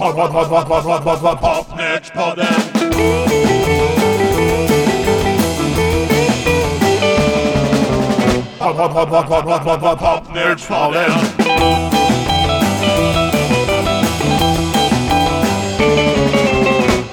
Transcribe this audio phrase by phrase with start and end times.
[0.00, 2.46] Pod, pod, pod, pod, pod, pod, pod, pod, Popnördspodden.
[8.58, 11.10] Pod, pod, pod, pod, pod, pod, pod, pod, Popnördspodden.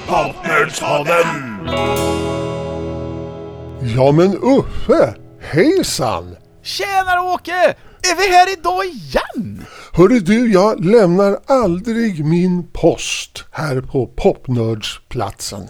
[0.06, 1.26] Popnördspodden.
[3.96, 6.36] Ja men Uffe, hejsan!
[6.62, 7.74] Tjenare Åke!
[8.02, 9.66] Är vi här idag igen?
[9.98, 15.62] Hörru du, jag lämnar aldrig min post här på Popnördsplatsen.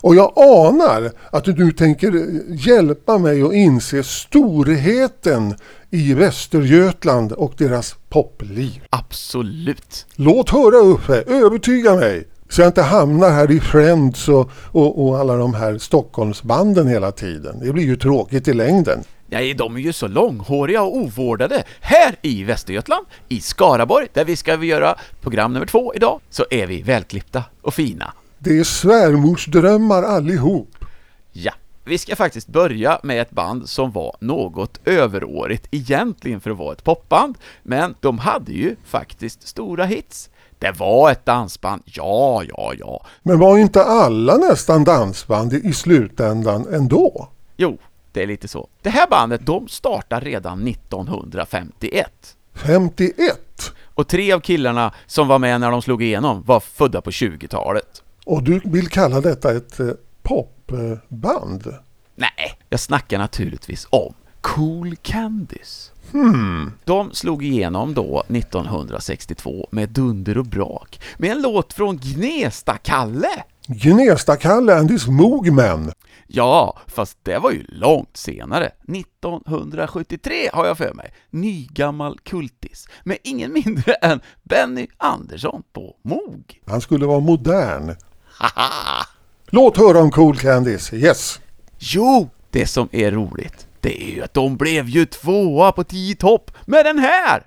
[0.00, 2.12] Och jag anar att du nu tänker
[2.48, 5.54] hjälpa mig att inse storheten
[5.90, 8.82] i Västergötland och deras popliv.
[8.90, 10.06] Absolut.
[10.16, 12.28] Låt höra Uffe, övertyga mig!
[12.48, 17.12] Så jag inte hamnar här i Friends och, och, och alla de här Stockholmsbanden hela
[17.12, 17.60] tiden.
[17.60, 19.04] Det blir ju tråkigt i längden.
[19.32, 21.64] Nej, de är ju så långhåriga och ovårdade.
[21.80, 26.66] Här i Västergötland, i Skaraborg, där vi ska göra program nummer två idag, så är
[26.66, 28.12] vi välklippta och fina.
[28.38, 30.84] Det är svärmorsdrömmar allihop.
[31.32, 31.52] Ja,
[31.84, 36.72] vi ska faktiskt börja med ett band som var något överårigt egentligen för att vara
[36.72, 40.30] ett popband, men de hade ju faktiskt stora hits.
[40.58, 43.06] Det var ett dansband, ja, ja, ja.
[43.22, 47.28] Men var inte alla nästan dansband i slutändan ändå?
[47.56, 47.78] Jo,
[48.12, 48.68] det är lite så.
[48.82, 52.36] Det här bandet, de startade redan 1951.
[52.54, 53.72] 51?
[53.94, 58.02] Och tre av killarna som var med när de slog igenom var födda på 20-talet.
[58.26, 59.88] Och du vill kalla detta ett eh,
[60.22, 61.74] popband?
[62.14, 65.92] Nej, jag snackar naturligtvis om Cool Candies.
[66.12, 66.72] Hmm.
[66.84, 73.42] De slog igenom då 1962 med dunder och brak med en låt från Gnesta-Kalle.
[73.66, 75.92] Gnesta-Kalle and his Moogmen.
[76.26, 78.66] Ja, fast det var ju långt senare.
[78.66, 81.12] 1973 har jag för mig.
[81.30, 86.60] Nygammal kultis med ingen mindre än Benny Andersson på Moog.
[86.66, 87.96] Han skulle vara modern.
[88.38, 89.06] Haha!
[89.46, 91.40] Låt höra om Cool Candies, yes.
[91.78, 96.14] Jo, det som är roligt, det är ju att de blev ju tvåa på 10
[96.14, 97.46] topp med den här!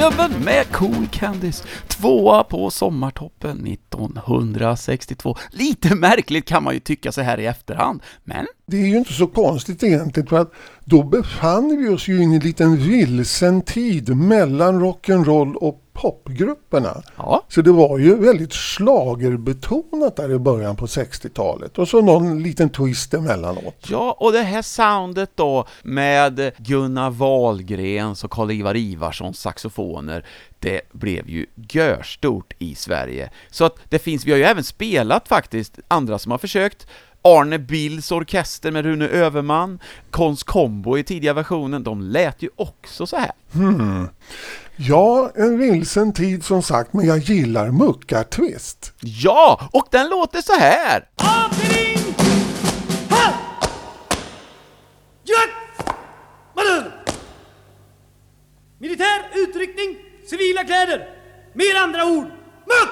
[0.00, 5.36] Jämtgubben med Cool Candies, tvåa på sommartoppen 1962.
[5.50, 9.12] Lite märkligt kan man ju tycka så här i efterhand, men Det är ju inte
[9.12, 10.52] så konstigt egentligen för att
[10.84, 17.02] då befann vi oss ju i en liten vilsen tid mellan rock'n'roll och popgrupperna.
[17.16, 22.42] ja, Så det var ju väldigt slagerbetonat där i början på 60-talet och så någon
[22.42, 23.86] liten twist emellanåt.
[23.88, 30.24] Ja, och det här soundet då med Gunnar Wahlgrens och Karl-Ivar Ivarssons saxofoner,
[30.58, 33.30] det blev ju görstort i Sverige.
[33.50, 36.86] Så att det finns, vi har ju även spelat faktiskt andra som har försökt,
[37.22, 39.78] Arne Bills orkester med Rune Överman,
[40.10, 43.32] Konst Combo i tidiga versionen, de lät ju också så här.
[44.76, 48.92] Ja, en vilsen tid som sagt, men jag gillar muckartvist.
[49.00, 51.08] Ja, och den låter så här!
[58.78, 61.08] Militär utryckning, civila kläder.
[61.54, 62.26] Med andra ord,
[62.66, 62.90] muck!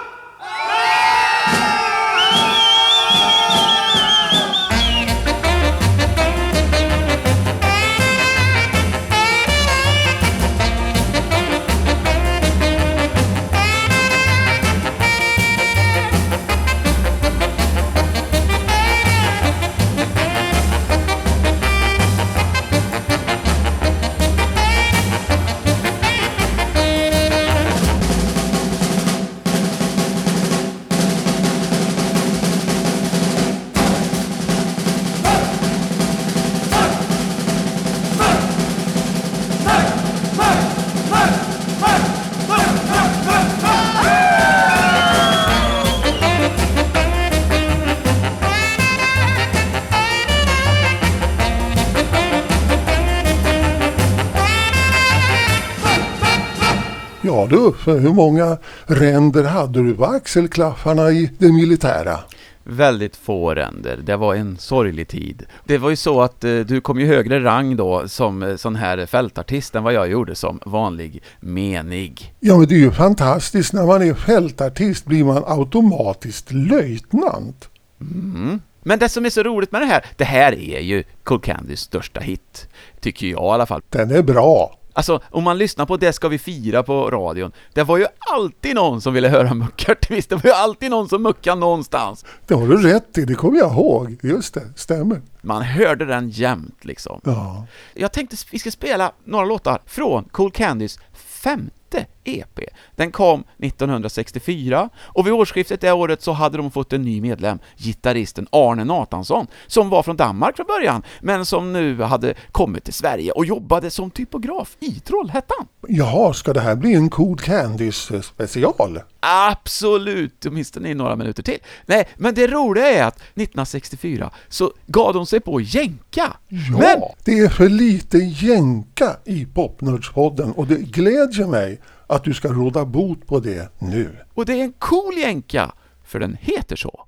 [57.38, 62.18] Ja du hur många ränder hade du på axelklaffarna i det militära?
[62.64, 63.98] Väldigt få ränder.
[64.04, 65.46] Det var en sorglig tid.
[65.64, 68.76] Det var ju så att eh, du kom ju högre rang då som eh, sån
[68.76, 72.34] här fältartist än vad jag gjorde som vanlig menig.
[72.40, 77.68] Ja men det är ju fantastiskt, när man är fältartist blir man automatiskt löjtnant.
[78.00, 78.60] Mm.
[78.82, 81.80] Men det som är så roligt med det här, det här är ju Cool Candys
[81.80, 82.68] största hit.
[83.00, 83.82] Tycker jag i alla fall.
[83.90, 84.78] Den är bra.
[84.98, 88.74] Alltså, om man lyssnar på Det ska vi fira på radion, det var ju alltid
[88.74, 92.24] någon som ville höra muckartvist, det var ju alltid någon som muckade någonstans.
[92.46, 94.18] Det har du rätt i, det kommer jag ihåg.
[94.22, 95.22] Just det, stämmer.
[95.40, 97.20] Man hörde den jämt liksom.
[97.24, 97.66] Ja.
[97.94, 102.60] Jag tänkte vi ska spela några låtar från Cool Candys femte EP.
[102.96, 107.58] Den kom 1964 och vid årsskiftet det året så hade de fått en ny medlem,
[107.76, 112.94] gitarristen Arne Nathansson, som var från Danmark från början, men som nu hade kommit till
[112.94, 115.66] Sverige och jobbade som typograf i Trollhättan.
[115.88, 119.00] Jaha, ska det här bli en Cool Candies eh, special?
[119.20, 121.58] Absolut, åtminstone i några minuter till.
[121.86, 126.36] Nej, men det roliga är att 1964 så gav de sig på jänka.
[126.48, 132.34] Ja, Men det är för lite jänka i Popnördspodden och det glädjer mig att du
[132.34, 134.16] ska råda bot på det nu.
[134.34, 135.72] Och det är en cool jänka,
[136.04, 137.07] för den heter så.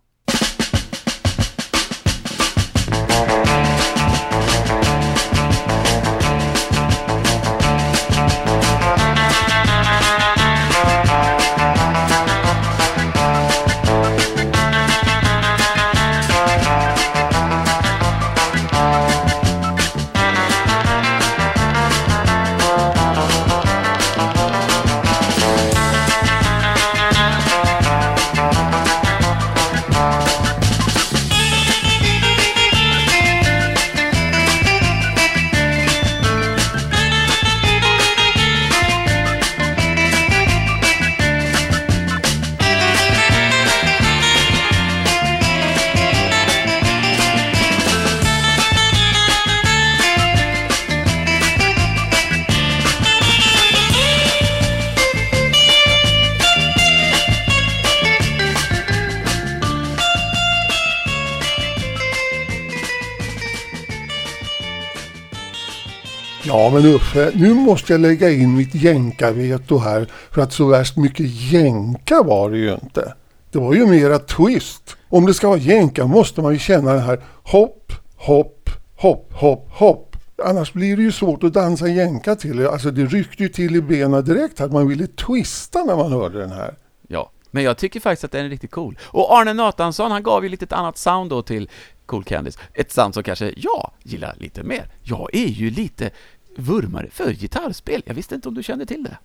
[66.43, 70.97] Ja men Uffe, nu måste jag lägga in mitt jänkaveto här för att så värst
[70.97, 73.15] mycket jänka var det ju inte.
[73.51, 74.97] Det var ju mera twist.
[75.09, 79.69] Om det ska vara jänka måste man ju känna det här hopp, hopp, hopp, hopp,
[79.71, 80.17] hopp.
[80.45, 82.67] Annars blir det ju svårt att dansa jänka till.
[82.67, 86.39] Alltså det ryckte ju till i benen direkt att man ville twista när man hörde
[86.39, 86.75] den här.
[87.09, 88.99] Ja, men jag tycker faktiskt att den är riktigt cool.
[89.03, 91.71] Och Arne Nathansson, han gav ju lite ett annat sound då till
[92.11, 92.59] Cool Candies.
[92.75, 94.85] Ett sound som kanske jag gillar lite mer.
[95.03, 96.11] Jag är ju lite
[96.57, 98.03] vurmare för gitarrspel.
[98.07, 99.17] Jag visste inte om du kände till det.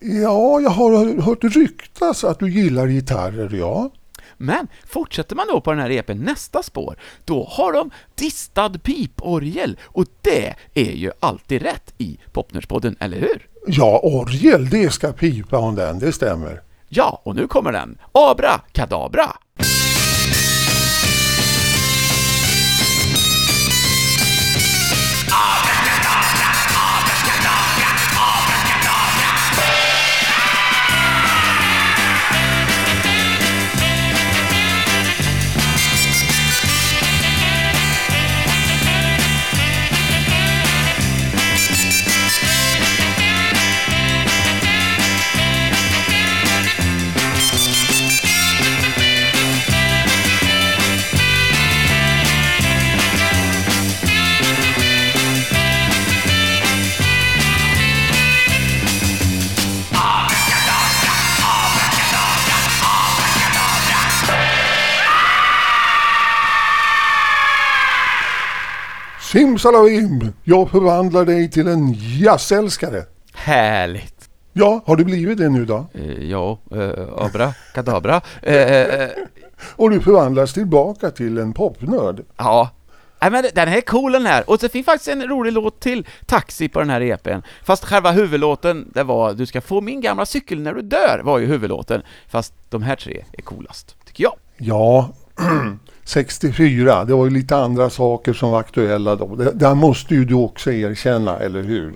[0.00, 3.90] Ja, jag har hört ryktas att du gillar gitarrer, ja.
[4.36, 9.78] Men fortsätter man då på den här EPn nästa spår, då har de distad piporgel
[9.82, 13.48] och det är ju alltid rätt i Popnörspodden, eller hur?
[13.66, 16.62] Ja, orgel, det ska pipa om den, det stämmer.
[16.88, 17.98] Ja, och nu kommer den.
[18.12, 19.32] Abra kadabra!
[69.32, 70.32] Simsalabim!
[70.44, 73.04] Jag förvandlar dig till en jazzälskare.
[73.34, 74.28] Härligt!
[74.52, 75.86] Ja, har du blivit det nu då?
[75.94, 78.20] Eh, ja, eh, abra kadabra.
[78.42, 79.08] Eh, eh,
[79.76, 82.20] Och du förvandlas tillbaka till en popnörd.
[82.36, 82.70] ja.
[83.20, 85.80] Nej men den här är cool den här, och det finns faktiskt en rolig låt
[85.80, 87.40] till, Taxi, på den här EPn.
[87.64, 91.38] Fast själva huvudlåten, det var Du ska få min gamla cykel när du dör, var
[91.38, 92.02] ju huvudlåten.
[92.28, 94.34] Fast de här tre är coolast, tycker jag.
[94.56, 95.10] Ja,
[96.04, 99.36] 64, det var ju lite andra saker som var aktuella då.
[99.36, 101.94] Det, där måste ju du också erkänna, eller hur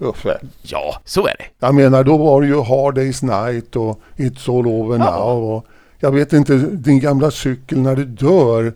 [0.00, 0.38] Uffe?
[0.62, 1.44] Ja, så är det.
[1.66, 5.10] Jag menar, då var det ju Hard Day's Night och It's All Over Ja.
[5.10, 5.44] Now.
[5.44, 5.66] Och
[5.98, 8.72] jag vet inte, din gamla cykel när du dör,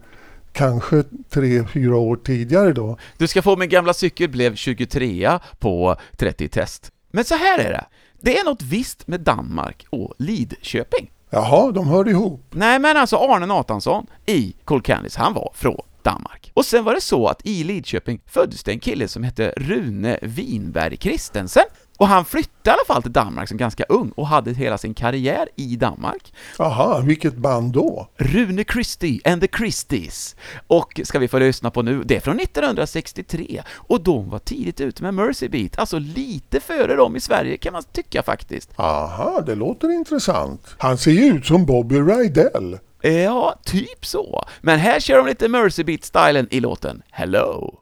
[0.52, 2.96] kanske tre, fyra år tidigare då.
[3.18, 6.92] Du ska få min gamla cykel blev 23 på 30 test.
[7.10, 7.84] Men så här är det.
[8.20, 11.10] Det är något visst med Danmark och Lidköping.
[11.34, 12.46] Jaha, de hörde ihop.
[12.50, 16.50] Nej, men alltså Arne Nathansson i Cold Candies, han var från Danmark.
[16.54, 20.18] Och sen var det så att i Lidköping föddes det en kille som hette Rune
[20.22, 21.64] Winberg Christensen.
[21.98, 24.94] Och han flyttade i alla fall till Danmark som ganska ung och hade hela sin
[24.94, 26.34] karriär i Danmark.
[26.58, 28.08] Aha, vilket band då?
[28.16, 30.36] Rune Christie and the Christies.
[30.66, 34.80] Och ska vi få lyssna på nu, det är från 1963 och de var tidigt
[34.80, 38.70] ute med Mercy Beat, alltså lite före dem i Sverige kan man tycka faktiskt.
[38.76, 40.74] Aha, det låter intressant.
[40.78, 42.78] Han ser ju ut som Bobby Rydell.
[43.02, 44.44] Ja, typ så.
[44.60, 47.81] Men här kör de lite Mercy Beat-stylen i låten Hello.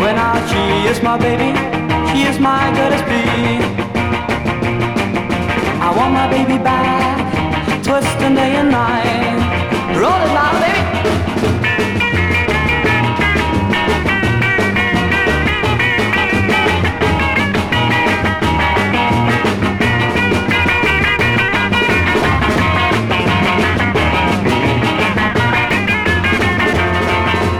[0.00, 1.52] When I she is my baby,
[2.10, 3.20] she is my girl be
[5.80, 7.37] I want my baby back,
[7.88, 9.38] twisting day and night.
[9.96, 10.82] Roll it loud, baby.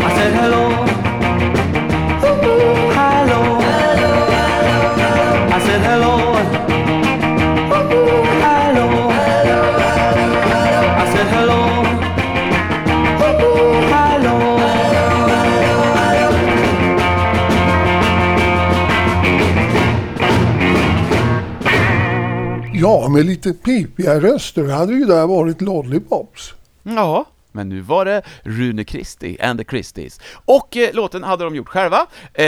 [0.05, 0.51] I said hello.
[0.51, 0.68] Hello.
[23.09, 26.55] Ja, med lite pipiga röster hade ju där varit Lollipops.
[26.83, 30.21] Ja, men nu var det Rune Christie and the Christies.
[30.45, 32.47] Och eh, låten hade de gjort själva, eh,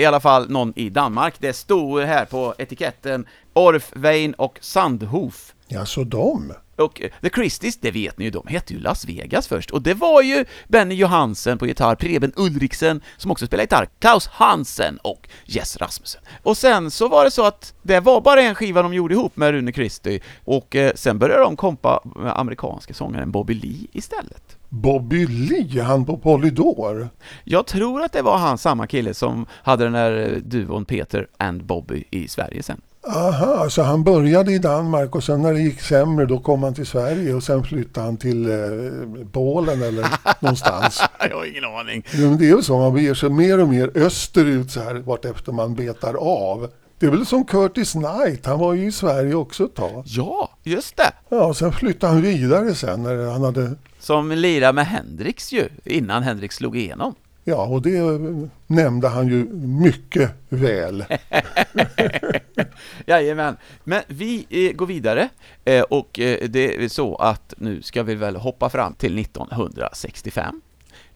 [0.00, 1.34] i alla fall någon i Danmark.
[1.38, 5.54] Det stod här på etiketten Orf, Wein och Sandhof.
[5.68, 6.52] Ja, så de.
[6.78, 9.82] Och eh, The Christies, det vet ni ju, de hette ju Las Vegas först, och
[9.82, 14.98] det var ju Benny Johansen på gitarr, Preben Ulriksen som också spelade gitarr, Klaus Hansen
[15.02, 16.22] och Jess Rasmussen.
[16.42, 19.36] Och sen så var det så att det var bara en skiva de gjorde ihop
[19.36, 24.58] med Rune Christie, och eh, sen började de kompa med amerikanska sångaren Bobby Lee istället.
[24.68, 27.08] Bobby Lee, han på Polydor.
[27.44, 31.28] Jag tror att det var han, samma kille, som hade den där eh, duon Peter
[31.36, 32.80] and Bobby i Sverige sen.
[33.08, 36.74] Aha, så han började i Danmark och sen när det gick sämre då kom han
[36.74, 38.56] till Sverige och sen flyttade han till eh,
[39.32, 40.06] Polen eller
[40.40, 41.02] någonstans.
[41.20, 42.04] Jag har ingen aning.
[42.14, 45.52] Men det är ju så, man beger sig mer och mer österut så här vartefter
[45.52, 46.70] man betar av.
[46.98, 50.02] Det är väl som Curtis Knight, han var ju i Sverige också ett tag.
[50.06, 51.12] Ja, just det!
[51.28, 55.68] Ja, och sen flyttade han vidare sen när han hade, Som lirade med Hendrix ju,
[55.84, 57.14] innan Hendrix slog igenom.
[57.48, 58.20] Ja och det
[58.66, 61.04] nämnde han ju mycket väl.
[63.06, 63.56] Jajamän.
[63.84, 65.28] Men vi eh, går vidare
[65.64, 70.60] eh, och eh, det är så att nu ska vi väl hoppa fram till 1965.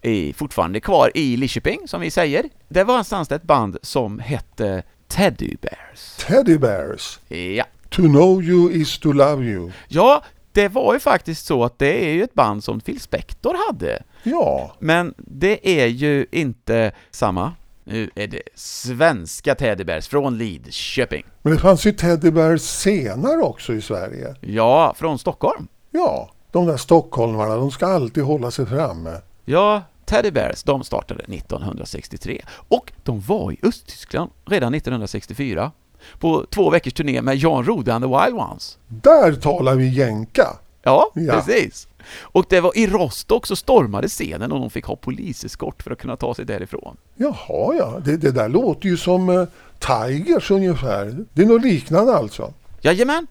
[0.00, 2.44] Eh, fortfarande kvar i Lidköping, som vi säger.
[2.68, 6.16] Det var någonstans ett band som hette Teddy Bears.
[6.26, 7.64] Teddy Bears, Ja.
[7.88, 9.70] To know you is to love you.
[9.88, 13.56] Ja, det var ju faktiskt så att det är ju ett band som Phil Spector
[13.66, 14.02] hade.
[14.22, 17.52] Ja, Men det är ju inte samma.
[17.84, 21.24] Nu är det svenska Teddy Bears från Lidköping.
[21.42, 24.34] men det fanns ju Teddy Bears senare också i Sverige.
[24.40, 25.68] Ja, från Stockholm.
[25.90, 29.20] Ja, de där stockholmarna, de ska alltid hålla sig framme.
[29.44, 35.70] Ja, Teddy Bears, de startade 1963 och de var i Östtyskland redan 1964
[36.18, 38.78] på två veckors turné med Jan Rode and the Wild Ones.
[38.88, 40.46] Där talar vi jänka.
[40.82, 41.32] Ja, Ja.
[41.34, 41.88] precis.
[42.22, 45.98] Och det var i Rostock så stormade scenen och de fick ha poliseskort för att
[45.98, 46.96] kunna ta sig därifrån.
[47.16, 48.00] Jaha, ja.
[48.04, 49.44] Det, det där låter ju som eh,
[49.78, 51.24] Tigers ungefär.
[51.32, 52.52] Det är något liknande alltså.
[52.80, 53.26] Jajamän!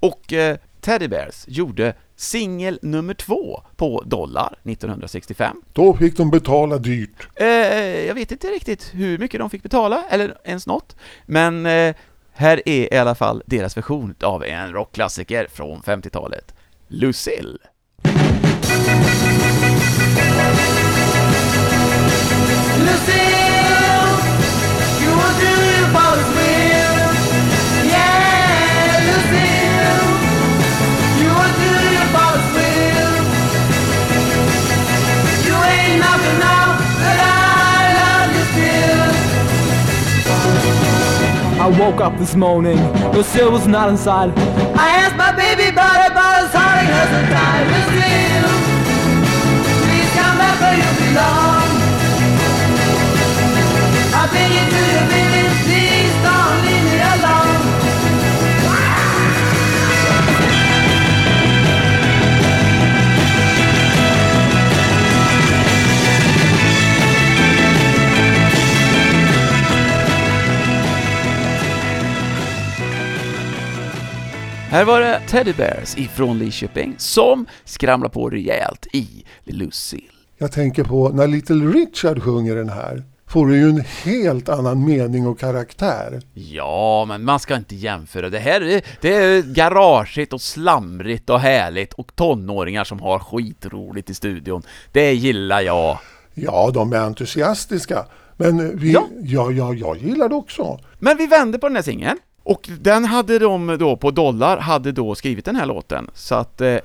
[0.00, 5.62] Och eh, Teddy Bears gjorde singel nummer två på Dollar 1965.
[5.72, 7.28] Då fick de betala dyrt.
[7.34, 7.46] Eh,
[8.06, 11.94] jag vet inte riktigt hur mycket de fick betala, eller ens något, men eh,
[12.32, 16.54] här är i alla fall deras version av en rockklassiker från 50-talet,
[16.88, 17.58] Lucille.
[37.06, 39.12] I love you still.
[41.60, 42.78] I woke up this morning,
[43.12, 44.30] Lucille was not inside.
[44.76, 46.04] I asked my baby, but
[46.74, 48.52] train hasn't died, still,
[49.84, 51.73] please come back where you belong.
[74.74, 80.02] Här var det Teddy Bears ifrån Lidköping som skramlar på rejält i Lucille.
[80.38, 83.02] Jag tänker på när Little Richard sjunger den här.
[83.34, 86.20] Får det ju en helt annan mening och karaktär.
[86.34, 88.30] Ja, men man ska inte jämföra.
[88.30, 94.10] Det här är, det är garageigt och slamrigt och härligt och tonåringar som har skitroligt
[94.10, 94.62] i studion.
[94.92, 95.98] Det gillar jag.
[96.34, 98.06] Ja, de är entusiastiska.
[98.36, 99.06] Men vi, Ja.
[99.22, 99.50] ja.
[99.50, 100.78] Ja, jag gillar det också.
[100.98, 102.18] Men vi vände på den här singeln.
[102.42, 106.10] Och den hade de då på Dollar, hade då skrivit den här låten.
[106.14, 106.76] Så att eh,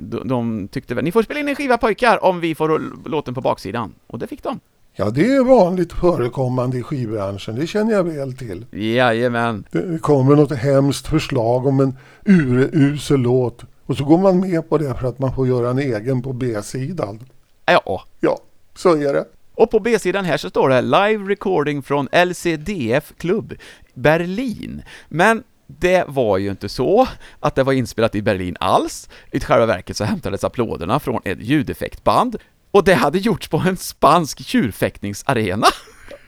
[0.00, 3.34] de, de tyckte väl, ni får spela in en skiva pojkar om vi får låten
[3.34, 3.94] på baksidan.
[4.06, 4.60] Och det fick de.
[4.98, 7.54] Ja, det är vanligt förekommande i skivbranschen.
[7.54, 8.66] Det känner jag väl till.
[8.70, 9.64] Jajamän.
[9.70, 13.64] Det kommer något hemskt förslag om en urusel låt.
[13.86, 16.32] Och så går man med på det för att man får göra en egen på
[16.32, 17.20] B-sidan.
[17.66, 18.04] Ja.
[18.20, 18.38] Ja,
[18.74, 19.24] så är det.
[19.54, 23.54] Och på B-sidan här så står det Live recording från LCDF Club
[23.94, 24.82] Berlin.
[25.08, 27.08] Men det var ju inte så
[27.40, 29.08] att det var inspelat i Berlin alls.
[29.32, 32.36] I själva verket så hämtades applåderna från ett ljudeffektband.
[32.76, 35.66] Och det hade gjorts på en spansk tjurfäktningsarena.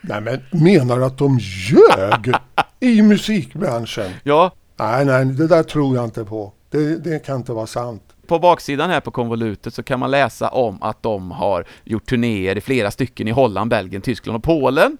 [0.01, 2.33] Nej men menar du att de ljög
[2.79, 4.11] i musikbranschen?
[4.23, 6.53] Ja, Nej, nej, det där tror jag inte på.
[6.69, 8.03] Det, det kan inte vara sant.
[8.27, 12.57] på baksidan här på konvolutet så kan man läsa om att de har gjort turnéer
[12.57, 14.97] i flera stycken i Holland, Belgien, Tyskland och Polen.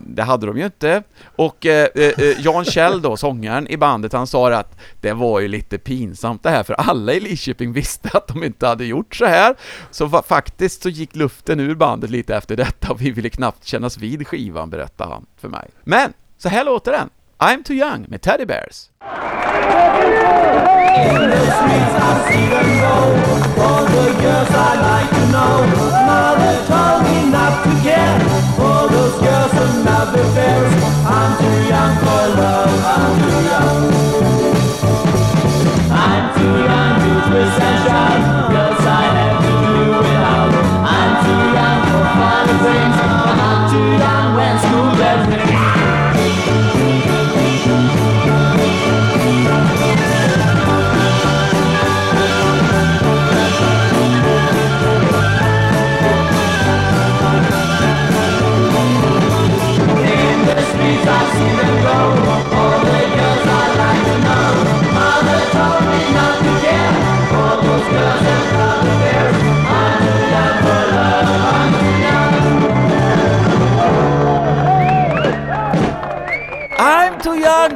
[0.00, 1.02] Det hade de ju inte.
[1.36, 5.40] Och eh, eh, eh, Jan Kjell då, sångaren i bandet, han sa att det var
[5.40, 9.16] ju lite pinsamt det här, för alla i Lidköping visste att de inte hade gjort
[9.16, 9.54] så här.
[9.90, 13.64] Så va- faktiskt så gick luften ur bandet lite efter detta och vi ville knappt
[13.64, 15.68] kännas vid skivan, berättade han för mig.
[15.84, 17.08] Men, så här låter den.
[17.38, 18.88] I'm too young med Teddy Bears.
[29.68, 30.66] shouldn't have been fair.
[31.06, 33.97] I'm too young for love, I'm too young.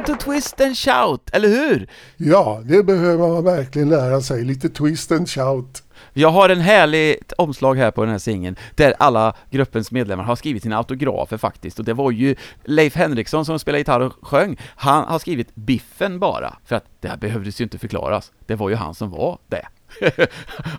[0.05, 1.87] To twist and shout, eller hur?
[2.17, 4.43] Ja, det behöver man verkligen lära sig.
[4.43, 5.83] Lite twist and shout.
[6.13, 10.35] Jag har en härligt omslag här på den här singeln där alla gruppens medlemmar har
[10.35, 14.57] skrivit sina autografer faktiskt och det var ju Leif Henriksson som spelade gitarr och sjöng,
[14.75, 18.69] han har skrivit Biffen bara, för att det här behövdes ju inte förklaras, det var
[18.69, 19.67] ju han som var det.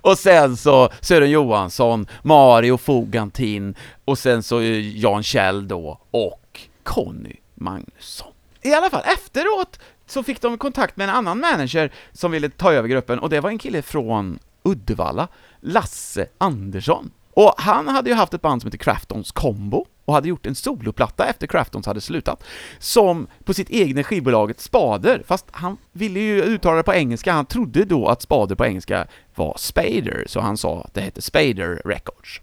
[0.01, 3.75] och sen så Sören Johansson, Mario Fogantin
[4.05, 4.63] och sen så
[4.95, 8.34] Jan Kjell då och Conny Magnusson.
[8.65, 12.73] I alla fall efteråt så fick de kontakt med en annan manager som ville ta
[12.73, 15.29] över gruppen och det var en kille från Uddevalla,
[15.61, 17.11] Lasse Andersson.
[17.35, 20.55] Och han hade ju haft ett band som heter Craftons Combo och hade gjort en
[20.55, 22.45] soloplatta efter Craftons hade slutat,
[22.79, 27.47] som på sitt egna skivbolaget Spader, fast han ville ju uttala det på engelska, han
[27.47, 31.83] trodde då att Spader på engelska var Spader, så han sa att det hette Spader
[31.85, 32.41] Records.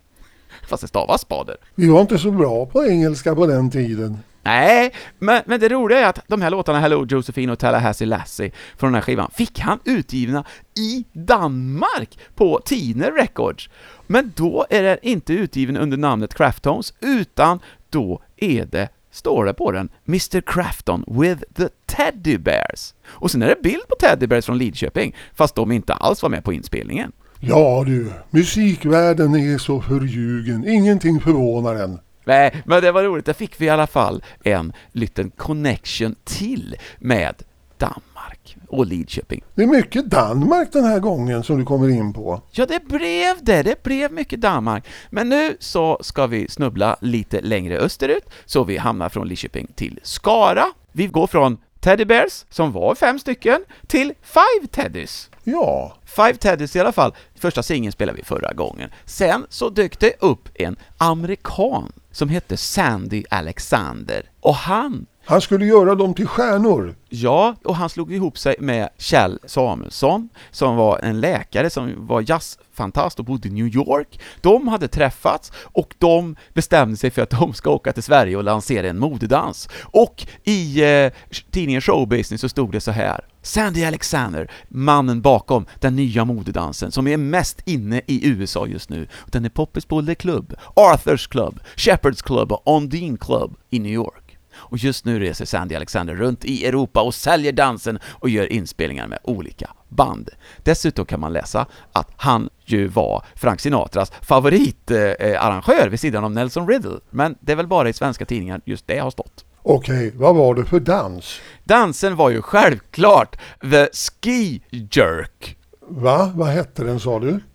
[0.68, 1.58] Fast det stavas Spader.
[1.76, 4.18] Vi var inte så bra på engelska på den tiden.
[4.44, 8.52] Nej, men, men det roliga är att de här låtarna, Hello Josephine och Tallahassee Lassie,
[8.78, 13.70] från den här skivan, fick han utgivna i Danmark på Tiner Records.
[14.08, 19.54] Men då är den inte utgiven under namnet Craftones, utan då är det, står det
[19.54, 22.94] på den, Mr Crafton with the Teddy Bears.
[23.06, 26.30] Och sen är det bild på Teddy Bears från Lidköping, fast de inte alls var
[26.30, 27.12] med på inspelningen.
[27.40, 30.68] Ja du, musikvärlden är så förljugen.
[30.68, 32.00] Ingenting förvånar en.
[32.32, 36.76] Nej, men det var roligt, där fick vi i alla fall en liten connection till
[37.00, 37.36] med
[37.78, 39.44] Danmark och Lidköping.
[39.56, 42.42] Det är mycket Danmark den här gången som du kommer in på.
[42.52, 44.88] Ja, det blev det, det blev mycket Danmark.
[45.10, 50.00] Men nu så ska vi snubbla lite längre österut, så vi hamnar från Lidköping till
[50.04, 50.66] Skara.
[50.92, 55.31] Vi går från Teddy Bears, som var fem stycken, till Five Teddys.
[55.44, 57.16] Ja, Five Teddys i alla fall.
[57.36, 58.90] Första singeln spelade vi förra gången.
[59.06, 64.30] Sen så dök det upp en amerikan som hette Sandy Alexander.
[64.40, 66.96] Och han, han skulle göra dem till stjärnor.
[67.10, 72.24] ja, och han slog ihop sig med Kjell Samuelsson, som var en läkare som var
[72.28, 74.20] jazzfantast och bodde i New York.
[74.42, 78.44] De hade träffats och de bestämde sig för att de ska åka till Sverige och
[78.44, 79.70] lansera en modedans.
[79.82, 81.12] Och i eh,
[81.52, 87.08] tidningen Showbusiness så stod det så här Sandy Alexander, mannen bakom den nya modedansen som
[87.08, 89.08] är mest inne i USA just nu.
[89.26, 93.92] Den är poppis på Le Club, Arthurs Club, Shepherds Club och Ondine Club i New
[93.92, 94.21] York.
[94.62, 99.08] Och just nu reser Sandy Alexander runt i Europa och säljer dansen och gör inspelningar
[99.08, 100.30] med olika band.
[100.58, 106.68] Dessutom kan man läsa att han ju var Frank Sinatras favoritarrangör vid sidan av Nelson
[106.68, 109.46] Riddle, men det är väl bara i svenska tidningar just det har stått.
[109.64, 111.40] Okej, vad var det för dans?
[111.64, 113.38] Dansen var ju självklart
[113.72, 115.58] The Ski Jerk.
[115.88, 116.32] Va?
[116.36, 117.40] Vad hette den sa du?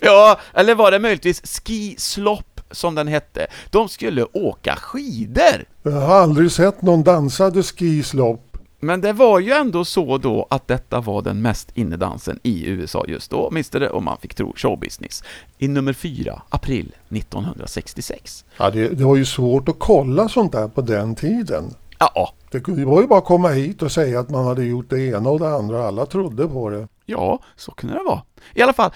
[0.00, 3.46] Ja, eller var det möjligtvis Ski Slop som den hette?
[3.70, 5.64] De skulle åka skidor!
[5.82, 8.46] Jag har aldrig sett någon dansade skislopp.
[8.82, 13.04] Men det var ju ändå så då att detta var den mest innedansen i USA
[13.08, 15.22] just då, åtminstone om man fick tro showbusiness.
[15.58, 18.44] I nummer 4, april 1966.
[18.58, 21.74] Ja, det, det var ju svårt att kolla sånt där på den tiden.
[21.98, 25.00] Ja, Det var ju bara att komma hit och säga att man hade gjort det
[25.00, 25.86] ena och det andra.
[25.86, 26.88] Alla trodde på det.
[27.06, 28.22] ja, så kunde det vara.
[28.54, 28.90] I alla fall,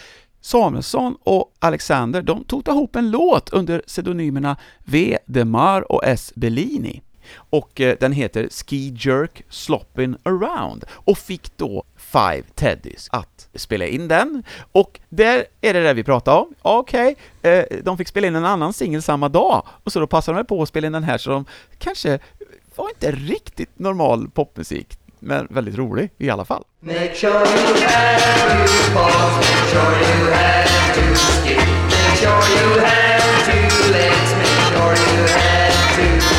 [0.44, 5.18] Samuelsson och Alexander, de tog ihop en låt under pseudonymerna V.
[5.26, 6.32] Demar och S.
[6.36, 7.02] Bellini.
[7.34, 13.86] Och eh, den heter Ski Jerk Sloppin' Around och fick då Five Teddys att spela
[13.86, 14.42] in den.
[14.72, 16.54] Och där är det det vi pratar om.
[16.62, 17.80] Okej, okay.
[17.82, 20.62] de fick spela in en annan singel samma dag, och så då passade de på
[20.62, 21.44] att spela in den här, så de
[21.78, 22.18] kanske
[22.76, 26.64] var inte riktigt normal popmusik, men väldigt rolig i alla fall.
[26.86, 29.34] Make sure you have two balls.
[29.40, 31.56] Make sure you have two skis.
[31.56, 34.30] Make sure you have two legs.
[34.36, 36.33] Make sure you have two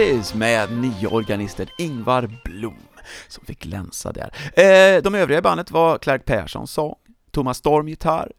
[0.00, 2.76] Five med nio organister Ingvar Blom
[3.28, 4.30] som fick länsa där.
[4.54, 6.94] Eh, de övriga i bandet var Clark Persson sång,
[7.30, 8.32] Thomas Storm gitarr,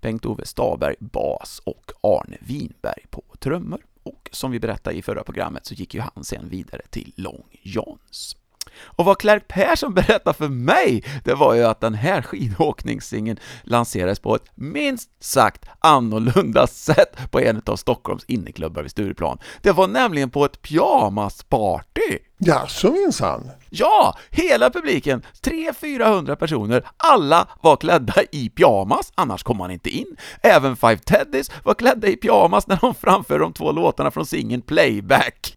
[0.00, 3.80] Bengt-Ove Staberg bas och Arne Winberg på trummor.
[4.02, 7.44] Och som vi berättade i förra programmet så gick ju han sen vidare till Long
[7.62, 8.36] Johns.
[8.82, 14.20] Och vad Clark Persson berättade för mig, det var ju att den här skidåkningssingeln lanserades
[14.20, 19.38] på ett minst sagt annorlunda sätt på en av Stockholms inneklubbar vid Stureplan.
[19.62, 22.18] Det var nämligen på ett pyjamasparty!
[22.38, 23.50] Jaså minsann?
[23.70, 30.16] Ja, hela publiken, 300-400 personer, alla var klädda i pyjamas, annars kom man inte in.
[30.42, 34.62] Även Five Teddys var klädda i pyjamas när de framför de två låtarna från singeln
[34.62, 35.56] Playback.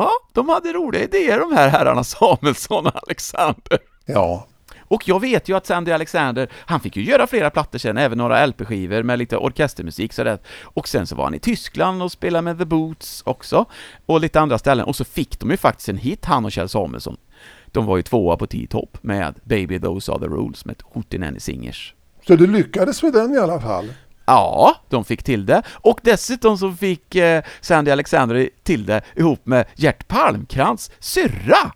[0.00, 3.78] Ja, de hade roliga idéer de här herrarna Samuelsson och Alexander.
[4.06, 4.46] Ja,
[4.88, 8.18] Och jag vet ju att Sandy Alexander, han fick ju göra flera plattor sen, även
[8.18, 10.38] några LP-skivor med lite orkestermusik sådär.
[10.62, 13.64] Och sen så var han i Tyskland och spelade med The Boots också,
[14.06, 14.84] och lite andra ställen.
[14.86, 17.16] Och så fick de ju faktiskt en hit, han och Kjell Samuelsson.
[17.66, 21.94] De var ju tvåa på T-top med Baby Those Are The Rules med Hootenanny Singers.
[22.26, 23.92] så du lyckades med den i alla fall?
[24.26, 25.62] Ja, de fick till det.
[25.72, 31.72] Och dessutom så fick eh, Sandy Alexander till det ihop med Gert Palmkrantz syrra,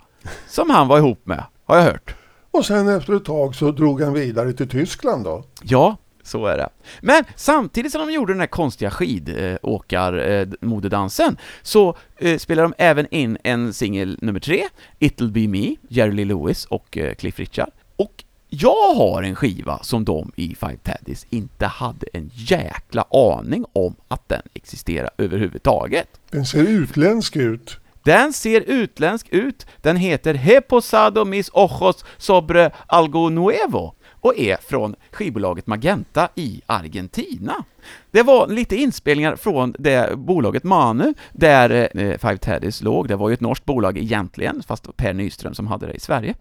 [0.48, 2.14] som han var ihop med, har jag hört.
[2.50, 5.44] Och sen efter ett tag så drog han vidare till Tyskland då?
[5.62, 6.68] Ja, så är det.
[7.00, 13.38] Men samtidigt som de gjorde den här konstiga skidåkar-modedansen så eh, spelade de även in
[13.44, 14.64] en singel nummer tre,
[15.00, 17.70] It'll Be Me, Jerry Lee Lewis och eh, Cliff Richard.
[17.96, 18.23] Och
[18.58, 23.94] jag har en skiva som de i Five Teddys inte hade en jäkla aning om
[24.08, 26.08] att den existerar överhuvudtaget.
[26.30, 27.80] Den ser utländsk ut.
[28.04, 34.56] Den ser utländsk ut, den heter He posado mis ojos sobre algo nuevo och är
[34.56, 37.64] från skivbolaget Magenta i Argentina.
[38.10, 43.08] Det var lite inspelningar från det bolaget Manu, där eh, Five Teddies låg.
[43.08, 46.34] Det var ju ett norskt bolag egentligen, fast Per Nyström som hade det i Sverige.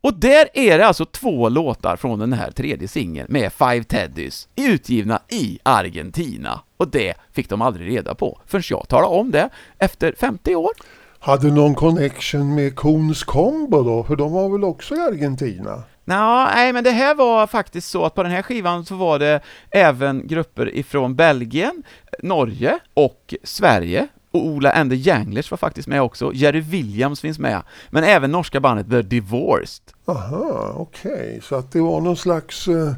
[0.00, 4.48] Och där är det alltså två låtar från den här tredje singeln med Five Teddies,
[4.56, 6.60] utgivna i Argentina.
[6.76, 10.70] Och det fick de aldrig reda på, förrän jag talade om det efter 50 år.
[11.18, 14.04] Hade någon connection med Kons Combo då?
[14.04, 15.82] För de var väl också i Argentina?
[16.04, 19.18] Nå, nej, men det här var faktiskt så att på den här skivan så var
[19.18, 19.40] det
[19.70, 21.82] även grupper ifrån Belgien,
[22.22, 24.08] Norge och Sverige.
[24.30, 28.60] Och Ola Ende Janglers var faktiskt med också, Jerry Williams finns med, men även norska
[28.60, 29.84] bandet The Divorced.
[30.06, 31.40] Aha, okej.
[31.42, 32.92] Så att det var någon slags, eh,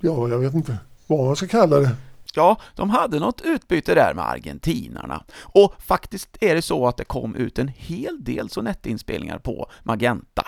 [0.00, 1.90] ja jag vet inte vad man ska kalla det.
[2.34, 5.24] Ja, de hade något utbyte där med argentinarna.
[5.40, 10.46] Och faktiskt är det så att det kom ut en hel del sonettinspelningar på Magenta.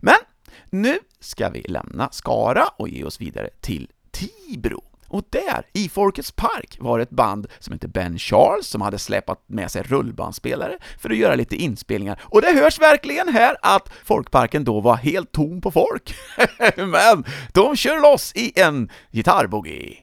[0.00, 0.14] Men
[0.70, 4.82] nu ska vi lämna Skara och ge oss vidare till Tibro.
[5.08, 8.98] Och där, i Folkets Park, var det ett band som hette Ben Charles som hade
[8.98, 12.20] släpat med sig rullbandspelare för att göra lite inspelningar.
[12.22, 16.14] Och det hörs verkligen här att Folkparken då var helt tom på folk.
[16.76, 19.96] Men de kör loss i en gitarrboogie.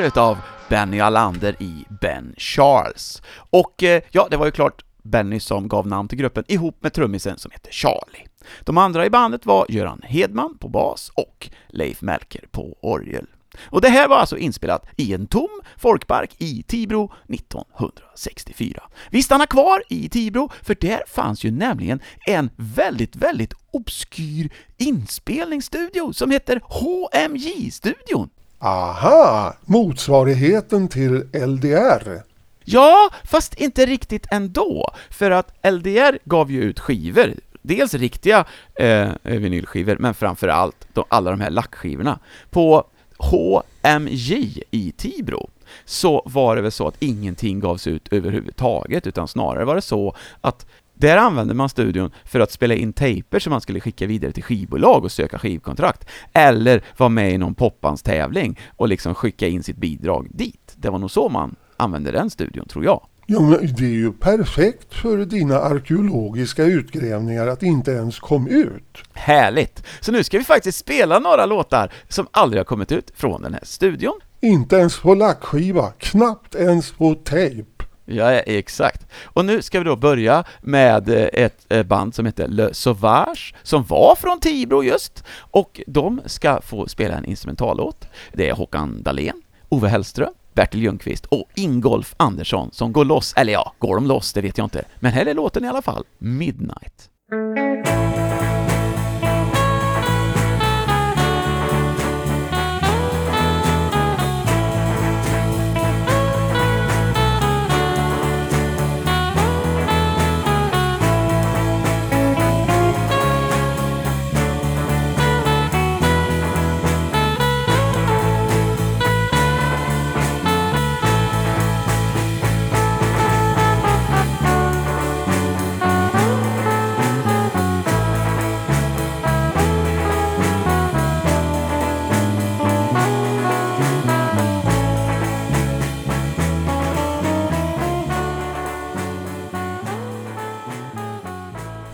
[0.00, 3.22] Där utav Benny Allander i Ben Charles.
[3.36, 6.92] Och eh, ja, det var ju klart Benny som gav namn till gruppen ihop med
[6.92, 8.26] trummisen som heter Charlie.
[8.60, 13.26] De andra i bandet var Göran Hedman på bas och Leif Melker på orgel.
[13.62, 18.82] Och det här var alltså inspelat i en tom folkpark i Tibro 1964.
[19.10, 26.12] Vi stannar kvar i Tibro, för där fanns ju nämligen en väldigt, väldigt obskyr inspelningsstudio
[26.12, 28.30] som heter HMJ-studion.
[28.64, 32.22] Aha, motsvarigheten till LDR.
[32.64, 39.10] Ja, fast inte riktigt ändå, för att LDR gav ju ut skivor, dels riktiga eh,
[39.22, 42.18] vinylskivor, men framför allt de, alla de här lackskivorna.
[42.50, 42.84] På
[43.18, 45.50] HMJ i Tibro
[45.84, 50.16] så var det väl så att ingenting gavs ut överhuvudtaget, utan snarare var det så
[50.40, 54.32] att där använde man studion för att spela in tejper som man skulle skicka vidare
[54.32, 59.62] till skivbolag och söka skivkontrakt, eller vara med i någon popbandstävling och liksom skicka in
[59.62, 60.74] sitt bidrag dit.
[60.76, 63.06] Det var nog så man använde den studion, tror jag.
[63.26, 68.98] Ja, men det är ju perfekt för dina arkeologiska utgrävningar att inte ens kom ut.
[69.12, 69.82] Härligt!
[70.00, 73.54] Så nu ska vi faktiskt spela några låtar som aldrig har kommit ut från den
[73.54, 74.20] här studion.
[74.40, 77.73] Inte ens på lackskiva, knappt ens på tejp.
[78.04, 79.06] Ja, exakt.
[79.24, 83.54] Och nu ska vi då börja med eh, ett eh, band som heter Le Sauvage,
[83.62, 88.08] som var från Tibro just, och de ska få spela en instrumentallåt.
[88.32, 93.52] Det är Håkan Dahlén, Ove Hellström, Bertil Ljungqvist och Ingolf Andersson som går loss, eller
[93.52, 94.84] ja, går de loss, det vet jag inte.
[95.00, 97.10] Men här är låten i alla fall, Midnight.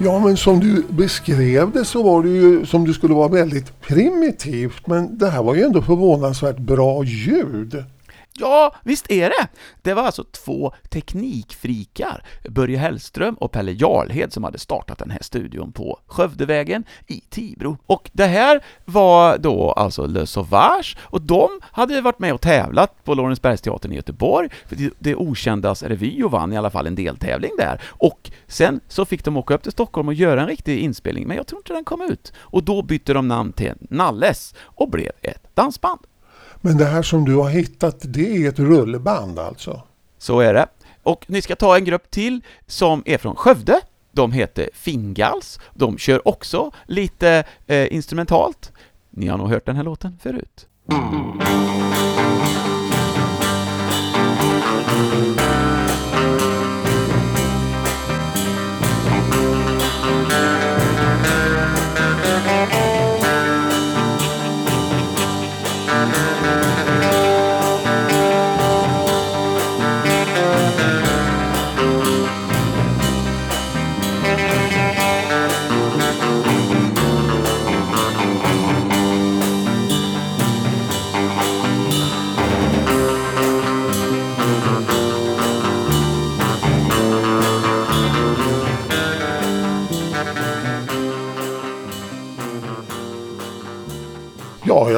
[0.02, 3.80] Ja, men som du beskrev det så var det ju som det skulle vara väldigt
[3.80, 4.86] primitivt.
[4.86, 7.84] Men det här var ju ändå förvånansvärt bra ljud.
[8.40, 9.48] Ja, visst är det!
[9.82, 15.18] Det var alltså två teknikfrikar, Börje Hellström och Pelle Jarlhed, som hade startat den här
[15.22, 17.76] studion på Skövdevägen i Tibro.
[17.86, 23.04] Och det här var då alltså Le Sauvage, och de hade varit med och tävlat
[23.04, 27.50] på Lorensbergsteatern i Göteborg, för det- okändas revy och vann i alla fall en deltävling
[27.58, 27.80] där.
[27.86, 31.36] Och sen så fick de åka upp till Stockholm och göra en riktig inspelning, men
[31.36, 32.32] jag tror inte den kom ut.
[32.38, 36.00] Och då bytte de namn till Nalles och blev ett dansband.
[36.60, 39.82] Men det här som du har hittat, det är ett rullband alltså?
[40.18, 40.66] Så är det.
[41.02, 43.80] Och ni ska ta en grupp till som är från Skövde.
[44.12, 45.60] De heter Fingals.
[45.74, 48.72] De kör också lite eh, instrumentalt.
[49.10, 50.66] Ni har nog hört den här låten förut.
[50.88, 51.40] Mm.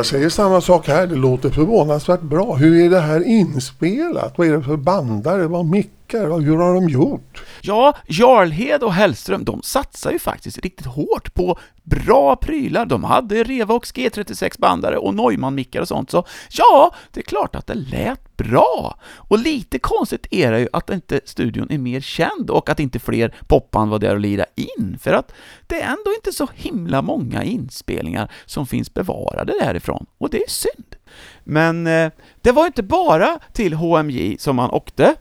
[0.03, 1.07] Jag säger samma sak här.
[1.07, 2.55] Det låter förvånansvärt bra.
[2.55, 4.33] Hur är det här inspelat?
[4.37, 5.47] Vad är det för bandare?
[5.47, 5.91] Vad mick?
[6.15, 7.43] Och Hur har de gjort?
[7.63, 12.87] Ja, Jarlhed och Hellström, de satsar ju faktiskt riktigt hårt på bra prylar.
[12.87, 17.75] De hade Revox G36-bandare och Neumann-mickar och sånt, så ja, det är klart att det
[17.75, 18.99] lät bra.
[19.15, 22.99] Och lite konstigt är det ju att inte studion är mer känd och att inte
[22.99, 25.33] fler popband var där och lirade in, för att
[25.67, 30.51] det är ändå inte så himla många inspelningar som finns bevarade därifrån, och det är
[30.51, 30.97] synd.
[31.45, 35.15] Men eh, det var inte bara till HMJ som man åkte,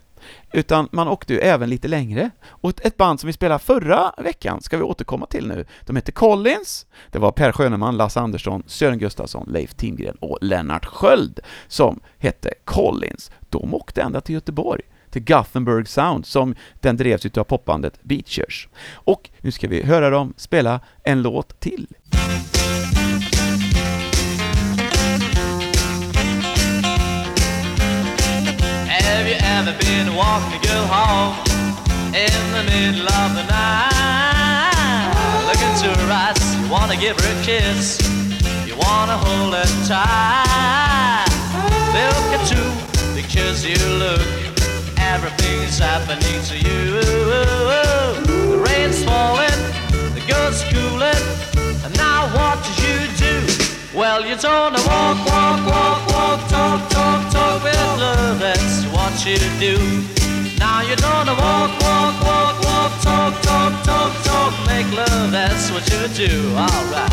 [0.54, 2.30] utan man åkte ju även lite längre.
[2.46, 5.66] Och ett- band som vi spelade förra veckan ska vi återkomma till nu.
[5.86, 10.86] De heter Collins, det var Per Schöneman, Lasse Andersson, Sören Gustafsson, Leif Timgren och Lennart
[10.86, 13.32] Sköld som hette Collins.
[13.50, 18.68] De åkte ända till Göteborg, till Gothenburg Sound, som den drevs utav popbandet Beachers.
[18.94, 21.88] Och nu ska vi höra dem spela en låt till.
[29.62, 31.38] Have you ever been walking a girl home
[32.16, 35.14] in the middle of the night?
[35.46, 38.02] Look into her eyes, you wanna give her a kiss,
[38.66, 41.30] you wanna hold her tight.
[41.94, 42.66] Look at you,
[43.14, 44.26] because you look,
[44.98, 47.02] everything's happening to you.
[48.50, 49.62] The rain's falling,
[50.16, 51.24] the girl's cooling,
[51.86, 53.21] and now what you do?
[53.94, 58.40] Well, you don't walk, walk, walk, walk, talk, talk, talk with love.
[58.40, 59.78] That's what you do.
[60.60, 65.32] Now you don't walk, walk, walk, walk, talk, talk, talk, talk, make love.
[65.32, 66.56] That's what you do.
[66.56, 67.12] All right.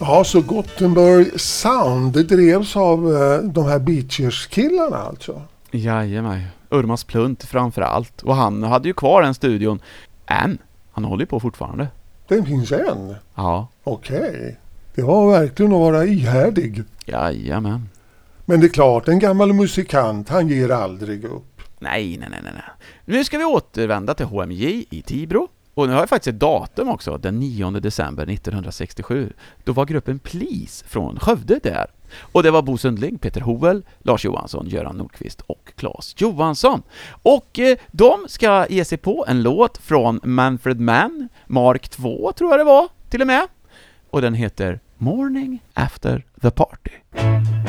[0.00, 5.42] Ja, så Gothenburg Sound, det drevs av eh, de här Beachers-killarna alltså?
[5.70, 6.42] Jajamän,
[6.74, 8.22] Urmas Plunt framför allt.
[8.22, 9.80] Och han hade ju kvar den studion
[10.26, 10.58] än.
[10.92, 11.88] Han håller ju på fortfarande.
[12.28, 13.14] Den finns än?
[13.34, 14.60] Ja, Okej.
[14.94, 16.82] Det var verkligen att vara ihärdig.
[17.06, 17.88] jajamän.
[18.44, 21.60] Men det är klart, en gammal musikant, han ger aldrig upp.
[21.78, 22.52] Nej, nej, nej, nej.
[22.54, 22.62] nej.
[23.04, 25.48] Nu ska vi återvända till HMJ i Tibro.
[25.74, 29.32] Och nu har jag faktiskt ett datum också, den 9 december 1967.
[29.64, 31.86] Då var gruppen Please från Skövde där.
[32.20, 36.82] Och det var Bo Sundling, Peter Hovel, Lars Johansson, Göran Nordqvist och Claes Johansson.
[37.22, 42.50] Och eh, de ska ge sig på en låt från Manfred Mann, Mark 2 tror
[42.50, 43.46] jag det var, till och med.
[44.10, 47.63] Och den heter Morning After the Party.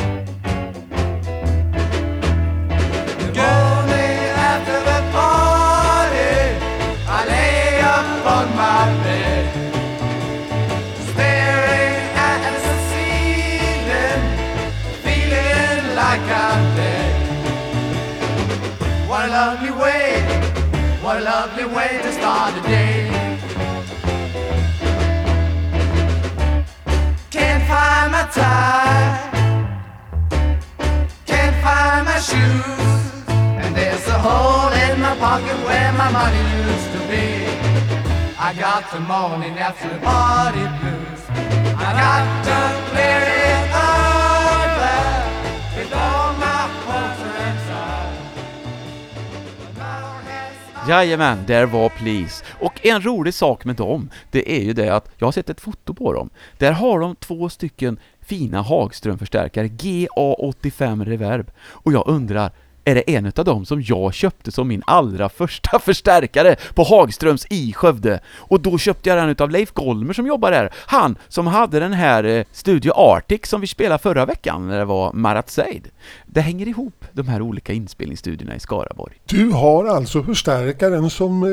[34.26, 37.28] Hole in my pocket where my money used to be.
[38.48, 41.21] I got the morning after the party blues.
[41.88, 42.60] I got to
[42.90, 45.02] clear it over
[45.76, 48.15] with all my hopes and sighs.
[50.90, 52.46] Jajamän, där var Please.
[52.60, 55.62] Och en rolig sak med dem, det är ju det att jag har sett ett
[55.62, 56.30] foto på dem.
[56.58, 61.52] Där har de två stycken fina Hagström-förstärkare, GA85 Reverb.
[61.58, 62.52] Och jag undrar,
[62.86, 67.46] är det en av dem som jag köpte som min allra första förstärkare på Hagströms
[67.50, 68.19] i Skövde.
[68.36, 70.73] Och då köpte jag den utav Leif Golmer som jobbar där.
[70.75, 74.86] Han som hade den här eh, Studio Arctic som vi spelade förra veckan när det
[74.86, 75.88] var Marat Seid.
[76.25, 79.13] Det hänger ihop, de här olika inspelningsstudierna i Skaraborg.
[79.25, 81.50] Du har alltså förstärkaren som eh,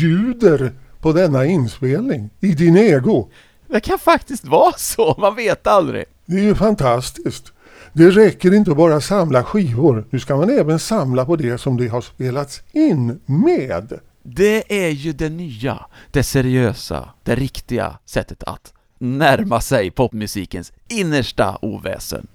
[0.00, 3.28] ljuder på denna inspelning i din ego.
[3.66, 6.04] Det kan faktiskt vara så, man vet aldrig.
[6.26, 7.52] Det är ju fantastiskt.
[7.92, 10.06] Det räcker inte att bara samla skivor.
[10.10, 13.92] Nu ska man även samla på det som det har spelats in med.
[14.22, 21.58] Det är ju det nya, det seriösa, det riktiga sättet att närma sig popmusikens innersta
[21.62, 22.26] oväsen.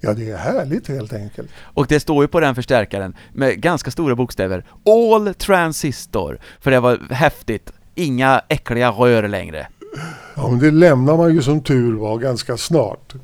[0.00, 1.48] Ja, det är härligt helt enkelt.
[1.60, 6.80] Och det står ju på den förstärkaren med ganska stora bokstäver All Transistor, för det
[6.80, 7.72] var häftigt.
[7.94, 9.68] Inga äckliga rör längre.
[10.34, 13.14] Ja, men det lämnar man ju som tur var ganska snart.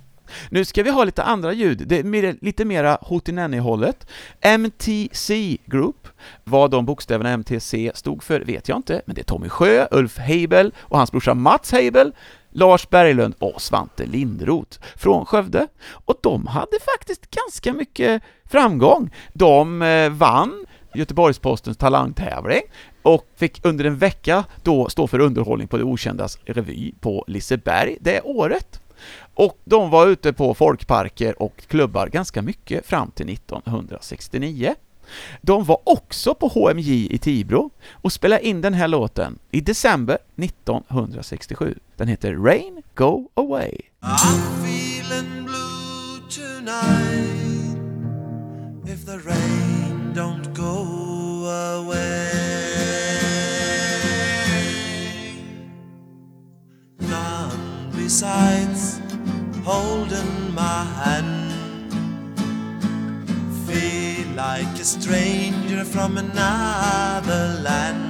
[0.50, 4.06] Nu ska vi ha lite andra ljud, det är mer, lite mera Hootenanny-hållet.
[4.40, 6.08] MTC Group,
[6.44, 10.18] vad de bokstäverna MTC stod för vet jag inte, men det är Tommy Sjö, Ulf
[10.18, 12.12] Heibel och hans brorsa Mats Heibel,
[12.50, 15.66] Lars Berglund och Svante Lindroth från Skövde.
[15.90, 19.10] Och de hade faktiskt ganska mycket framgång.
[19.32, 22.62] De eh, vann Göteborgs-Postens talangtävling
[23.02, 27.96] och fick under en vecka då stå för underhållning på det okändas revy på Liseberg
[28.00, 28.80] det året.
[29.34, 34.74] Och de var ute på folkparker och klubbar ganska mycket fram till 1969.
[35.42, 40.18] De var också på HMJ i Tibro och spelade in den här låten i december
[40.36, 41.78] 1967.
[41.96, 43.78] Den heter Rain Go Away.
[44.00, 47.44] I'm feeling blue tonight.
[48.86, 52.23] If the rain don't go away,
[58.04, 59.00] besides
[59.64, 61.52] holding my hand.
[63.66, 68.04] Feel like a stranger from another land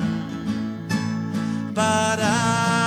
[1.75, 2.84] but I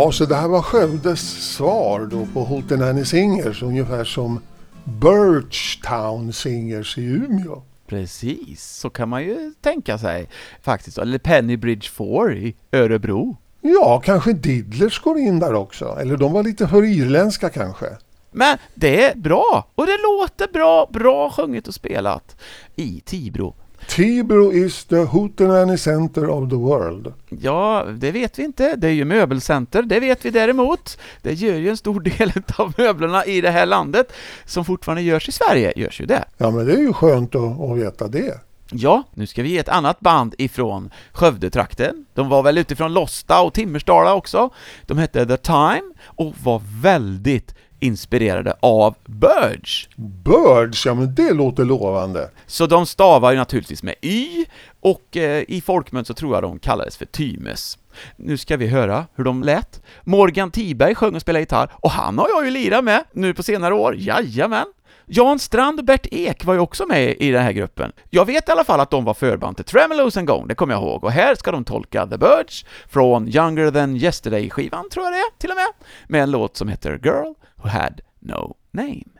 [0.00, 4.40] Ja, så det här var Skövdes svar då på Hootenanny Singers, ungefär som
[4.84, 7.62] Birchtown Singers i Umeå.
[7.86, 10.28] Precis, så kan man ju tänka sig
[10.62, 10.98] faktiskt.
[10.98, 13.36] Eller Pennybridge 4 i Örebro.
[13.60, 15.96] Ja, kanske Diddlers går in där också.
[16.00, 17.86] Eller de var lite för irländska kanske.
[18.30, 22.36] Men det är bra, och det låter bra, bra sjunget och spelat
[22.76, 23.54] i Tibro.
[23.86, 27.12] Tibro is the Hootenanny center of the world.
[27.28, 28.76] Ja, det vet vi inte.
[28.76, 30.98] Det är ju möbelcenter, det vet vi däremot.
[31.22, 34.12] Det gör ju en stor del av möblerna i det här landet
[34.44, 36.24] som fortfarande görs i Sverige, görs ju det.
[36.36, 38.40] Ja, men det är ju skönt att, att veta det.
[38.70, 42.06] Ja, nu ska vi ge ett annat band ifrån Skövdetrakten.
[42.14, 44.50] De var väl utifrån Losta och Timmersdala också.
[44.86, 49.88] De hette The Time och var väldigt inspirerade av Birds.
[49.96, 52.30] Birds, ja men det låter lovande.
[52.46, 54.44] Så de stavar ju naturligtvis med Y,
[54.80, 57.78] och eh, i folkmun så tror jag de kallades för Tymes.
[58.16, 59.82] Nu ska vi höra hur de lät.
[60.04, 63.42] Morgan Tiberg sjöng och spelade gitarr, och han har jag ju lirat med nu på
[63.42, 64.66] senare år, jajamän!
[65.10, 67.92] Jan Strand och Bert Ek var ju också med i den här gruppen.
[68.10, 70.74] Jag vet i alla fall att de var förband till Tremelos en gång, det kommer
[70.74, 75.12] jag ihåg, och här ska de tolka The Birds från Younger than Yesterday-skivan, tror jag
[75.14, 75.66] det är, till och med,
[76.08, 79.10] med en låt som heter Girl Who Had No Name.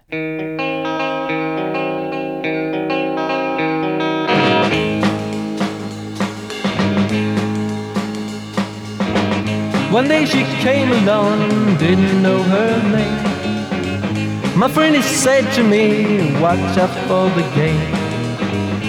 [9.91, 14.59] One day she came along, didn't know her name.
[14.59, 17.95] My friend he said to me, watch out for the game.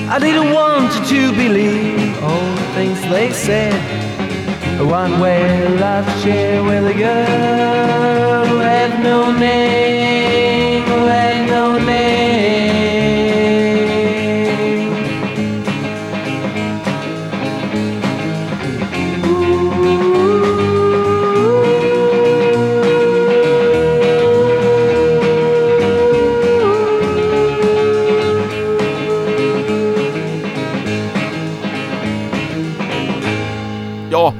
[0.09, 3.98] I didn't want to believe all the things they said.
[4.79, 13.28] One way life share with a girl who had no name, who had no name.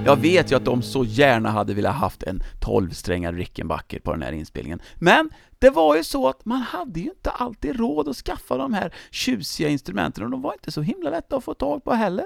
[0.10, 4.22] Jag vet ju att de så gärna hade velat haft en 12-strängad Rickenbacker på den
[4.22, 5.30] här inspelningen, men
[5.60, 8.93] det var ju så att man hade ju inte alltid råd att skaffa de här
[9.12, 12.26] tjusiga instrumenten och de var inte så himla lätta att få tag på heller.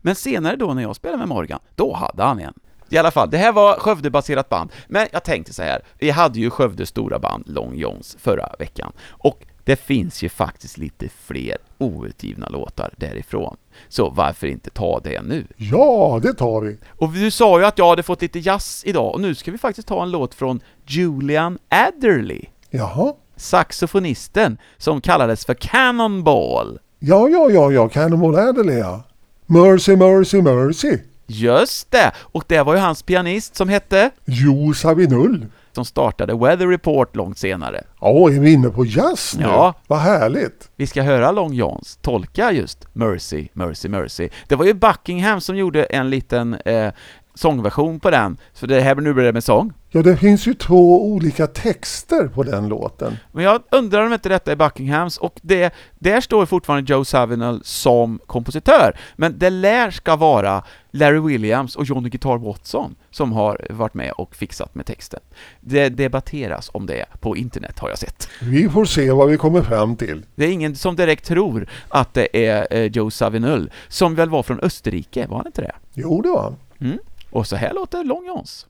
[0.00, 2.54] Men senare då när jag spelade med Morgan, då hade han en.
[2.88, 5.82] I alla fall, det här var Skövde-baserat band, men jag tänkte så här.
[5.98, 10.78] vi hade ju Skövdes stora band Long Johns förra veckan, och det finns ju faktiskt
[10.78, 13.56] lite fler outgivna låtar därifrån.
[13.88, 15.46] Så varför inte ta det nu?
[15.56, 16.78] Ja, det tar vi.
[16.88, 19.58] Och du sa ju att jag hade fått lite jazz idag, och nu ska vi
[19.58, 23.12] faktiskt ta en låt från Julian Adderley, Jaha.
[23.36, 26.78] saxofonisten som kallades för Cannonball.
[26.98, 29.02] Ja, ja, ja, ja, Cannonball Adderley ja.
[29.46, 30.98] Mercy, mercy, mercy.
[31.26, 32.12] Just det!
[32.18, 35.46] Och det var ju hans pianist som hette, Jo Savinull.
[35.74, 37.84] Som startade Weather Report långt senare.
[38.00, 39.42] Ja, är vi inne på jazz nu?
[39.44, 39.74] Ja.
[39.86, 40.70] Vad härligt.
[40.76, 44.28] Vi ska höra Long Johns tolka just Mercy, Mercy, Mercy.
[44.48, 46.92] Det var ju Buckingham som gjorde en liten eh,
[47.34, 49.72] sångversion på den, så det här nu blir det med sång.
[49.94, 53.16] Ja, det finns ju två olika texter på den låten.
[53.32, 57.60] Men jag undrar om inte detta är Buckinghams, och det, där står fortfarande Joe Savinel
[57.64, 63.66] som kompositör, men det lär ska vara Larry Williams och Johnny Guitar Watson som har
[63.70, 65.20] varit med och fixat med texten.
[65.60, 68.28] Det debatteras om det på internet har jag sett.
[68.40, 70.22] Vi får se vad vi kommer fram till.
[70.34, 74.42] Det är ingen som direkt tror att det är eh, Joe Savinel, som väl var
[74.42, 75.72] från Österrike, var han inte det?
[75.94, 76.56] Jo, det var han.
[76.80, 76.98] Mm.
[77.32, 78.66] Och så här låter Long Johns.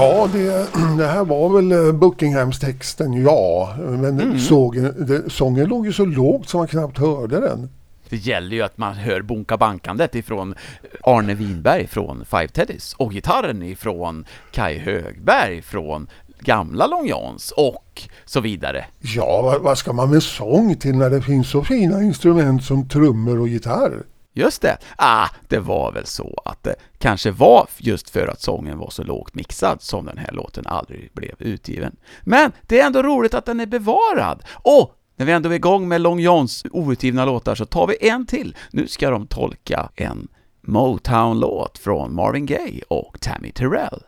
[0.00, 0.66] Ja, det,
[0.98, 3.74] det här var väl eh, Buckinghams-texten, ja.
[3.78, 7.68] Men sågen, det, sången låg ju så lågt så man knappt hörde den.
[8.08, 10.54] Det gäller ju att man hör bunka bankandet ifrån
[11.02, 16.08] Arne Winberg från Five Teddies och gitarren ifrån Kai Högberg från
[16.40, 18.84] gamla Long Johns och så vidare.
[19.00, 22.88] Ja, vad, vad ska man med sång till när det finns så fina instrument som
[22.88, 24.02] trummor och gitarr?
[24.32, 24.78] Just det.
[24.96, 29.02] Ah, det var väl så att det kanske var just för att sången var så
[29.02, 31.96] lågt mixad som den här låten aldrig blev utgiven.
[32.22, 34.42] Men det är ändå roligt att den är bevarad.
[34.52, 38.26] Och när vi ändå är igång med Long Johns outgivna låtar så tar vi en
[38.26, 38.56] till.
[38.70, 40.28] Nu ska de tolka en
[40.62, 44.00] Motown-låt från Marvin Gaye och Tammy Terrell.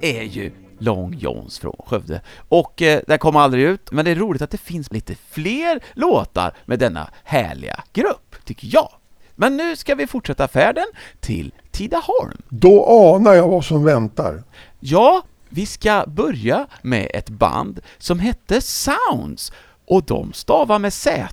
[0.00, 2.20] Är ju Long Johns från Skövde.
[2.48, 5.80] Och eh, den kom aldrig ut, men det är roligt att det finns lite fler
[5.94, 8.92] låtar med denna härliga grupp, tycker jag.
[9.34, 10.86] Men nu ska vi fortsätta färden
[11.20, 12.42] till Tidaholm.
[12.48, 14.42] Då anar jag vad som väntar.
[14.80, 19.52] Ja, vi ska börja med ett band som hette Sounds,
[19.86, 21.28] och de stavar med Z.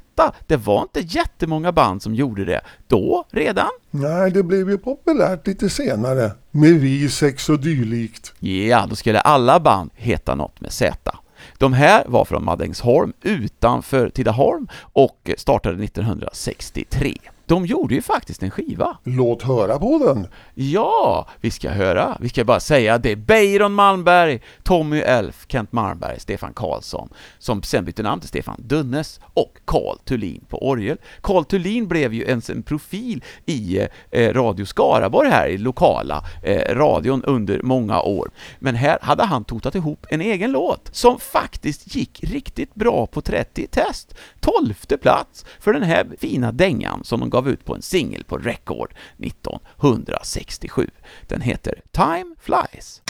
[0.47, 3.69] Det var inte jättemånga band som gjorde det då redan.
[3.91, 6.31] Nej, det blev ju populärt lite senare.
[6.51, 8.33] Med V6 och dylikt.
[8.39, 11.11] Ja, då skulle alla band heta något med Z.
[11.57, 17.17] De här var från Madängsholm utanför Tidaholm och startade 1963.
[17.45, 18.97] De gjorde ju faktiskt en skiva.
[19.03, 20.27] Låt höra på den.
[20.53, 22.17] Ja, vi ska höra.
[22.19, 23.15] Vi ska bara säga det.
[23.15, 29.19] Bayron Malmberg, Tommy Elf, Kent Malmberg, Stefan Karlsson, som sen bytte namn till Stefan Dunnes,
[29.33, 30.97] och Carl Thulin på orgel.
[31.21, 36.75] Carl Thulin blev ju en, en profil i eh, Radio Skaraborg här, i lokala eh,
[36.75, 38.31] radion under många år.
[38.59, 43.21] Men här hade han totat ihop en egen låt som faktiskt gick riktigt bra på
[43.21, 44.15] 30 test.
[44.39, 48.37] Tolfte plats för den här fina dängan som de gav ut på en singel på
[48.37, 50.89] Record 1967.
[51.27, 53.01] Den heter Time Flies.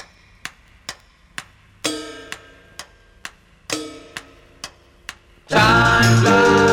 [5.47, 6.72] Time flies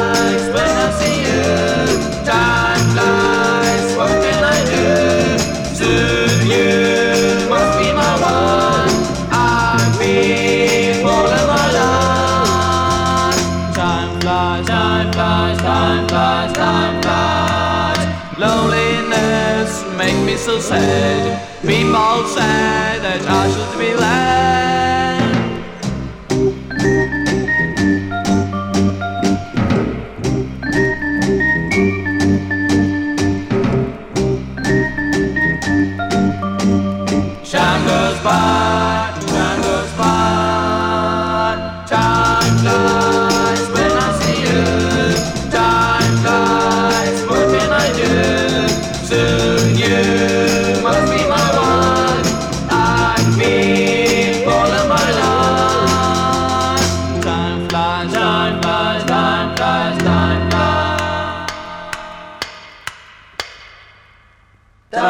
[20.50, 21.62] so sad.
[21.62, 24.39] People say that I should be glad.
[64.90, 65.00] The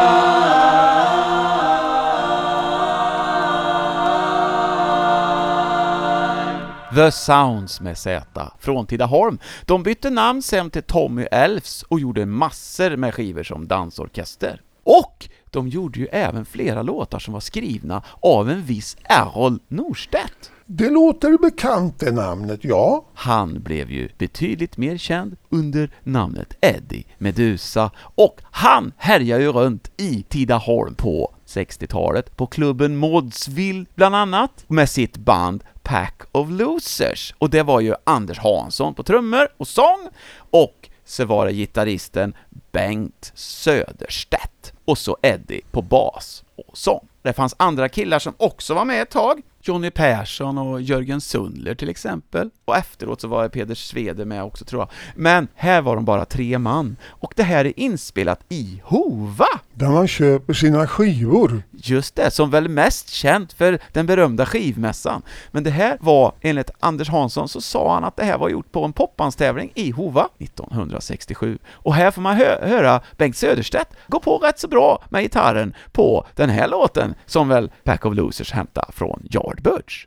[7.12, 8.22] Sounds med Z
[8.58, 9.38] från Tidaholm.
[9.66, 14.60] De bytte namn sen till Tommy Elfs och gjorde massor med skivor som dansorkester.
[14.84, 20.50] Och de gjorde ju även flera låtar som var skrivna av en viss Errol Norstedt.
[20.72, 23.04] Det låter bekant det namnet, ja.
[23.14, 29.90] Han blev ju betydligt mer känd under namnet Eddie Medusa och han härjar ju runt
[29.96, 37.34] i Tidaholm på 60-talet på klubben Modsville bland annat med sitt band Pack of Losers
[37.38, 40.08] och det var ju Anders Hansson på trummor och sång
[40.50, 42.34] och så var det gitarristen
[42.72, 47.08] Bengt Söderstedt och så Eddie på bas och sång.
[47.22, 51.74] Det fanns andra killar som också var med ett tag, Johnny Persson och Jörgen Sundler
[51.74, 52.50] till exempel.
[52.64, 54.90] Och efteråt så var Peder Svede med också tror jag.
[55.14, 56.96] Men här var de bara tre man.
[57.06, 59.46] Och det här är inspelat i Hova!
[59.74, 61.62] Där man köper sina skivor.
[61.70, 65.22] Just det, som väl mest känt för den berömda skivmässan.
[65.50, 68.72] Men det här var, enligt Anders Hansson, så sa han att det här var gjort
[68.72, 71.58] på en popbandstävling i Hova 1967.
[71.68, 75.74] Och här får man hö höra Bengt Söderstedt gå på rätt så bra med gitarren
[75.92, 80.06] på den här låten som väl Pack of Losers hämtar från Yardbirds.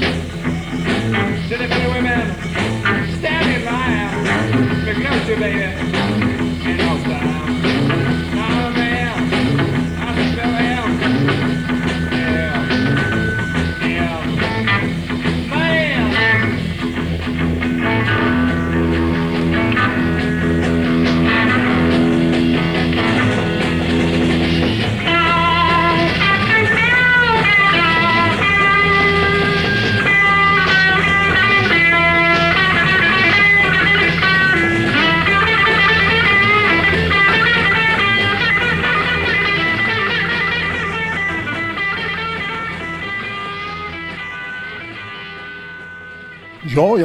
[0.00, 0.19] To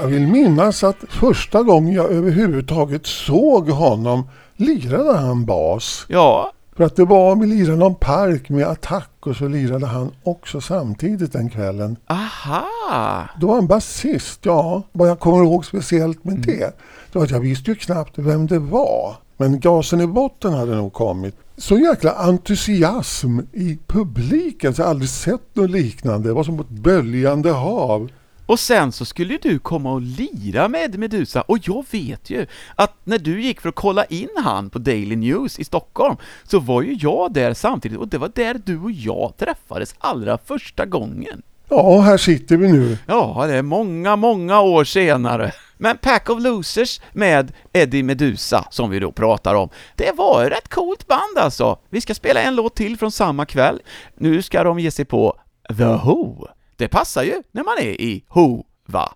[0.06, 6.06] jag vill minnas att första gången jag överhuvudtaget såg honom lirade han bas.
[6.10, 10.12] Ja, För att det var, vi lirade någon park med attack och så lirade han
[10.24, 11.98] också samtidigt den kvällen.
[12.08, 13.30] aha!
[13.40, 14.82] Då var han basist, ja.
[14.92, 16.78] Vad jag kommer ihåg speciellt med det,
[17.12, 19.16] det var att jag visste ju knappt vem det var.
[19.38, 21.36] Men gasen i botten hade nog kommit.
[21.58, 26.30] Så jäkla entusiasm i publiken, så jag har aldrig sett något liknande.
[26.30, 28.10] Det var som ett böljande hav.
[28.46, 32.46] Och sen så skulle ju du komma och lira med Medusa, och jag vet ju
[32.76, 36.60] att när du gick för att kolla in han på Daily News i Stockholm, så
[36.60, 40.86] var ju jag där samtidigt, och det var där du och jag träffades allra första
[40.86, 41.42] gången.
[41.70, 42.98] Ja, här sitter vi nu.
[43.08, 45.52] Ja, det är många, många år senare.
[45.78, 50.52] Men Pack of Losers med Eddie Medusa, som vi då pratar om, det var ett
[50.52, 51.80] rätt coolt band alltså.
[51.90, 53.82] Vi ska spela en låt till från samma kväll.
[54.16, 56.48] Nu ska de ge sig på The Who.
[56.78, 59.14] Det passar ju när man är i Hova.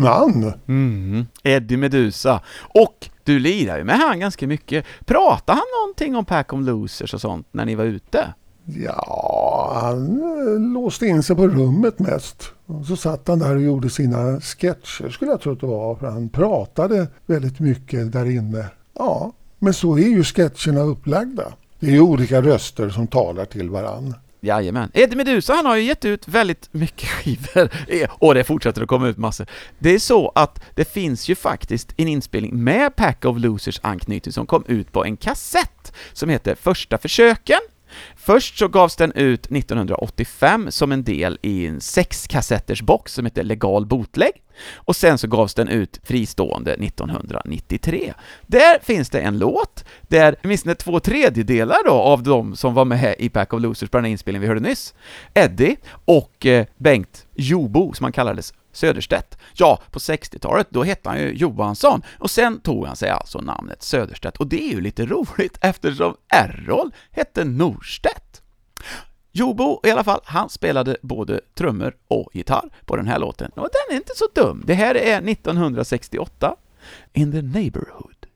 [0.00, 0.52] Man.
[0.68, 1.26] Mm.
[1.42, 2.40] Eddie Medusa.
[2.74, 4.84] Och du lirar ju med han ganska mycket.
[5.04, 8.34] Pratade han någonting om Pack of Losers och sånt när ni var ute?
[8.64, 12.52] Ja, han eh, låste in sig på rummet mest.
[12.66, 15.94] Och så satt han där och gjorde sina sketcher skulle jag tro att det var.
[15.94, 18.66] För han pratade väldigt mycket där inne.
[18.98, 21.52] Ja, men så är ju sketcherna upplagda.
[21.80, 24.14] Det är ju olika röster som talar till varann.
[24.40, 24.90] Jajamän.
[24.94, 28.88] Eddie Medusa han har ju gett ut väldigt mycket skivor e, och det fortsätter att
[28.88, 29.46] komma ut massor.
[29.78, 34.32] Det är så att det finns ju faktiskt en inspelning med Pack of Losers anknytning
[34.32, 37.60] som kom ut på en kassett som heter Första försöken.
[38.16, 43.42] Först så gavs den ut 1985 som en del i en sexkassetters box som heter
[43.42, 44.32] Legal Bootleg
[44.74, 48.14] och sen så gavs den ut fristående 1993.
[48.46, 53.14] Där finns det en låt där åtminstone två tredjedelar då av de som var med
[53.18, 54.94] i Pack of Losers på den här inspelningen vi hörde nyss,
[55.34, 59.38] Eddie och eh, Bengt Jobo, som han kallades, Söderstedt.
[59.54, 63.82] Ja, på 60-talet, då hette han ju Johansson, och sen tog han sig alltså namnet
[63.82, 68.42] Söderstedt, och det är ju lite roligt eftersom Errol hette Norstedt.
[69.32, 73.68] Jobo i alla fall, han spelade både trummor och gitarr på den här låten, och
[73.72, 74.62] den är inte så dum.
[74.66, 76.56] Det här är 1968,
[77.12, 78.26] In the Neighborhood.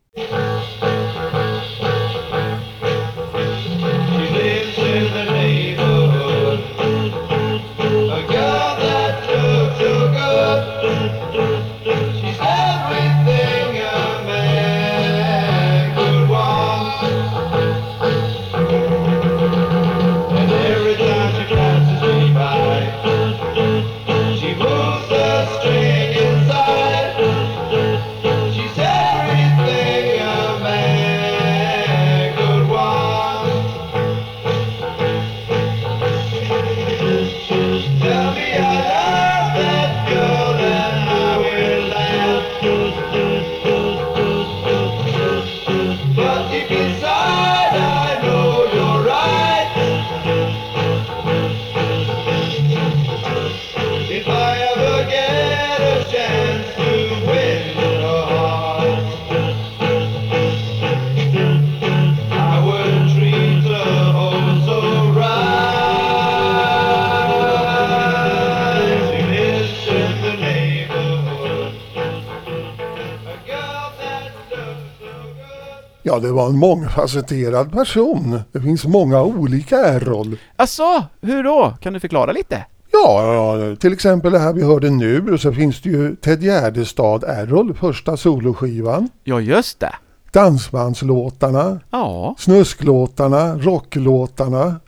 [76.07, 78.40] Ja, det var en mångfacetterad person.
[78.52, 80.36] Det finns många olika Errol.
[80.57, 80.82] Alltså,
[81.20, 81.74] hur då?
[81.80, 82.64] Kan du förklara lite?
[82.92, 86.42] Ja, ja, till exempel det här vi hörde nu och så finns det ju Ted
[86.42, 89.09] Gärdestad Errol, första soloskivan.
[89.24, 89.92] Ja, just det.
[90.32, 92.34] Dansbandslåtarna, Ja.
[92.38, 94.80] snusklåtarna, rocklåtarna.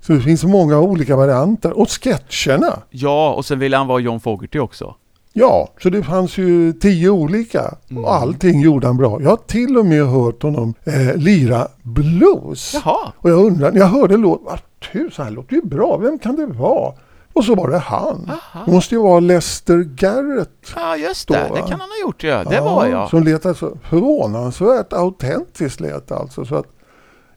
[0.00, 1.78] Så det finns många olika varianter.
[1.78, 2.78] Och sketcherna.
[2.90, 4.94] Ja, och sen ville han vara John Fogerty också.
[5.32, 7.74] Ja, så det fanns ju tio olika.
[7.96, 9.22] Och allting gjorde han bra.
[9.22, 12.74] Jag har till och med hört honom eh, lira blues.
[12.74, 13.12] Jaha.
[13.16, 14.60] Och jag undrar, när jag hörde låten, vad
[14.92, 16.94] tusan, han låter ju bra, vem kan det vara?
[17.32, 18.30] Och så var det han.
[18.30, 18.64] Aha.
[18.66, 20.72] Det måste ju vara Lester Garrett.
[20.76, 21.40] Ja, just Då, det.
[21.40, 21.68] Det va?
[21.68, 22.44] kan han ha gjort, ja.
[22.44, 23.10] Det var jag.
[23.10, 26.44] Som lät alltså förvånansvärt autentiskt lät alltså.
[26.44, 26.66] Så att,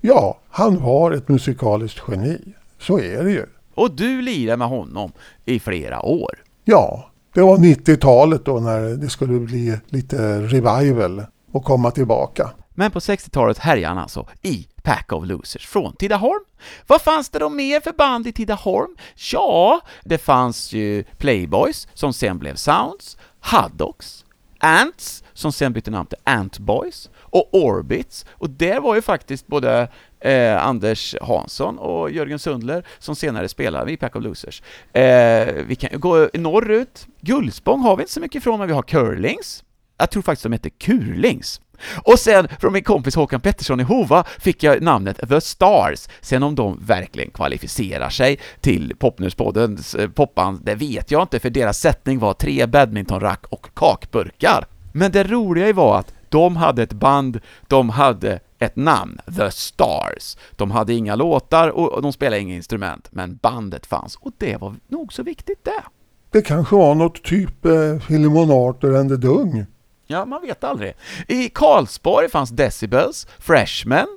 [0.02, 2.42] ja, han var ett musikaliskt geni.
[2.80, 3.46] Så är det ju.
[3.76, 5.12] Och du lirade med honom
[5.46, 6.36] i flera år.
[6.64, 12.50] Ja, det var 90-talet då när det skulle bli lite revival och komma tillbaka.
[12.70, 16.44] Men på 60-talet härjade han alltså i Pack of Losers från Tidaholm.
[16.88, 18.96] Vad fanns det då mer för band i Tidaholm?
[19.32, 24.26] Ja, det fanns ju Playboys, som sen blev Sounds, Haddocks,
[24.60, 29.48] Ants, som sen bytte namn till Ant Boys, och Orbits, och där var ju faktiskt
[29.48, 29.88] både
[30.26, 34.62] eh, Anders Hansson och Jörgen Sundler som senare spelade i Pack of Losers.
[34.94, 37.08] Eh, vi kan ju gå norrut.
[37.22, 39.64] Gullspång har vi inte så mycket ifrån, men vi har Curlings.
[39.98, 41.62] Jag tror faktiskt de hette Kurlings.
[42.04, 46.08] Och sen från min kompis Håkan Pettersson i Hova fick jag namnet The Stars.
[46.22, 51.50] Sen om de verkligen kvalificerar sig till Popnörspoddens eh, popband, det vet jag inte, för
[51.50, 54.66] deras sättning var tre badmintonrack och kakburkar.
[54.94, 60.38] Men det roliga var att de hade ett band, de hade ett namn, The Stars.
[60.52, 64.76] De hade inga låtar och de spelade inga instrument, men bandet fanns och det var
[64.88, 65.84] nog så viktigt det.
[66.32, 69.66] Det kanske var något typ eh, Filemon Arthur and the Dung.
[70.08, 70.94] Ja, man vet aldrig.
[71.28, 74.08] I Karlsborg fanns Decibels, Freshmen,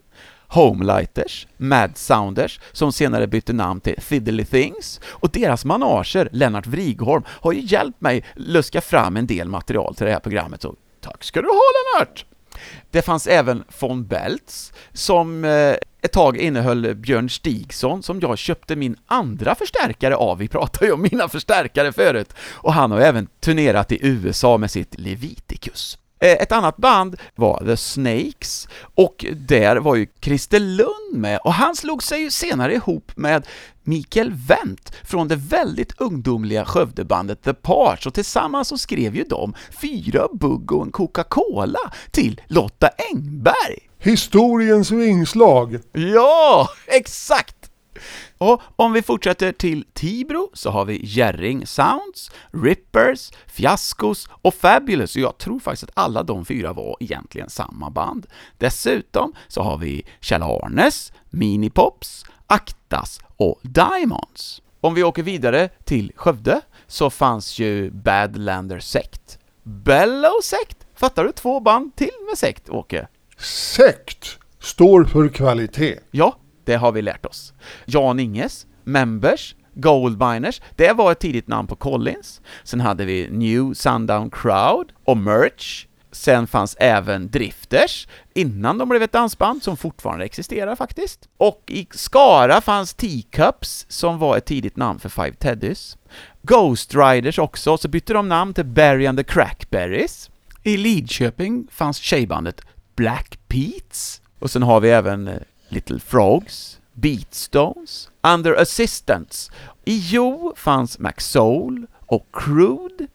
[0.48, 7.22] Homelighters, Mad Sounders, som senare bytte namn till Fiddly Things, och deras manager, Lennart Vrigholm,
[7.26, 11.24] har ju hjälpt mig luska fram en del material till det här programmet, så tack
[11.24, 11.62] ska du ha
[11.98, 12.24] Lennart!
[12.90, 18.76] Det fanns även von Beltz, som eh, ett tag innehöll Björn Stigson, som jag köpte
[18.76, 20.38] min andra förstärkare av.
[20.38, 22.34] Vi pratade ju om mina förstärkare förut.
[22.40, 25.98] Och han har även turnerat i USA med sitt Leviticus.
[26.20, 31.52] Eh, Ett annat band var The Snakes, och där var ju Christer Lund med, och
[31.54, 33.46] han slog sig ju senare ihop med
[33.82, 39.54] Mikael Wendt från det väldigt ungdomliga Skövdebandet The Parts, och tillsammans så skrev ju de
[39.80, 43.78] Fyra bugg och en Coca-Cola till Lotta Engberg.
[43.98, 45.78] Historiens vingslag.
[45.92, 47.54] Ja, exakt!
[48.38, 55.16] Och om vi fortsätter till Tibro så har vi Jerring Sounds, Rippers, Fiaskos och Fabulous,
[55.16, 58.26] och jag tror faktiskt att alla de fyra var egentligen samma band.
[58.58, 64.62] Dessutom så har vi Kjell Arnes, Minipops, Aktas och Diamonds.
[64.80, 69.38] Om vi åker vidare till Skövde så fanns ju Badlander Sect.
[69.62, 70.86] Bellow Sect?
[70.94, 71.32] Fattar du?
[71.32, 73.08] Två band till med sekt, Åke.
[73.38, 75.98] Sekt står för kvalitet.
[76.10, 76.36] Ja,
[76.68, 77.52] det har vi lärt oss.
[77.84, 82.40] Jan Inges, Members, Goldminers, det var ett tidigt namn på Collins.
[82.64, 85.86] Sen hade vi New Sundown Crowd och Merch.
[86.12, 91.28] Sen fanns även Drifters, innan de blev ett dansband som fortfarande existerar faktiskt.
[91.36, 95.96] Och i Skara fanns Teacups, som var ett tidigt namn för Five Teddys.
[96.42, 100.30] Ghost Riders också, så bytte de namn till Barry and the Crackberries.
[100.62, 102.60] I Lidköping fanns tjejbandet
[102.96, 104.20] Black Peats.
[104.38, 105.34] Och sen har vi även eh,
[105.68, 109.52] Little Frogs, Beatstones, Under Assistance.
[109.84, 113.06] I Jo fanns McSoul och Crude.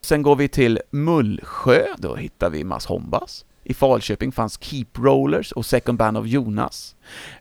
[0.00, 3.44] Sen går vi till Mullsjö, då hittar vi Mass Hombas.
[3.64, 6.96] I Falköping fanns Keep Rollers och Second Band of Jonas.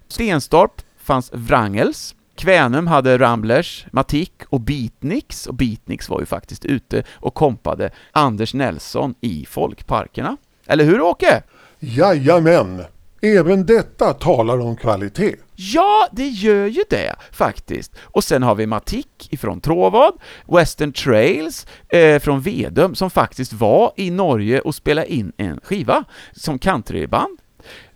[0.07, 2.15] Stenstorp fanns Wrangels.
[2.35, 8.53] Kvänum hade Ramblers, Matik och Beatniks, och Beatniks var ju faktiskt ute och kompade Anders
[8.53, 10.37] Nelson i folkparkerna.
[10.65, 11.43] Eller hur Åke?
[11.79, 12.83] Jajamän,
[13.22, 15.36] även detta talar om kvalitet.
[15.55, 17.95] Ja, det gör ju det faktiskt.
[18.01, 20.13] Och sen har vi Matik ifrån Tråvad,
[20.47, 26.03] Western Trails eh, från Vedum som faktiskt var i Norge och spelade in en skiva
[26.32, 27.39] som countryband.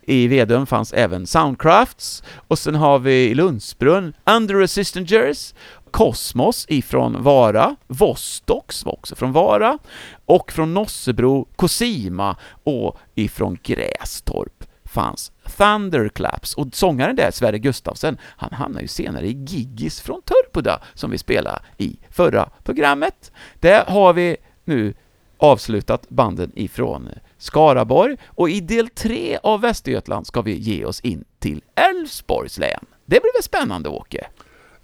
[0.06, 5.54] I Vedum fanns även Soundcrafts, och sen har vi i Lundsbrunn Under Assistengers,
[5.90, 9.78] Kosmos ifrån Vara, Vostox var också från Vara,
[10.26, 18.52] och från Nossebro, Cosima och ifrån Grästorp fanns Thunderclaps, och sångaren där, Sverre Gustafsen, han
[18.52, 23.32] hamnade ju senare i Giggis från Törpoda, som vi spelade i förra programmet.
[23.60, 24.94] Där har vi nu
[25.38, 31.24] avslutat banden ifrån Skaraborg, och i del tre av Västergötland ska vi ge oss in
[31.38, 32.84] till Älvsborgs län.
[33.06, 34.26] Det blir väl spännande, Åke?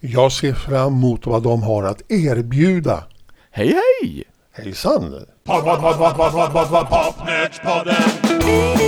[0.00, 3.04] Jag ser fram emot vad de har att erbjuda.
[3.50, 4.24] Hej, hej!
[4.52, 5.26] Hejsan!
[5.44, 6.88] Pod, pod, pod, pod, pod, pod, pod,
[7.62, 8.88] pod,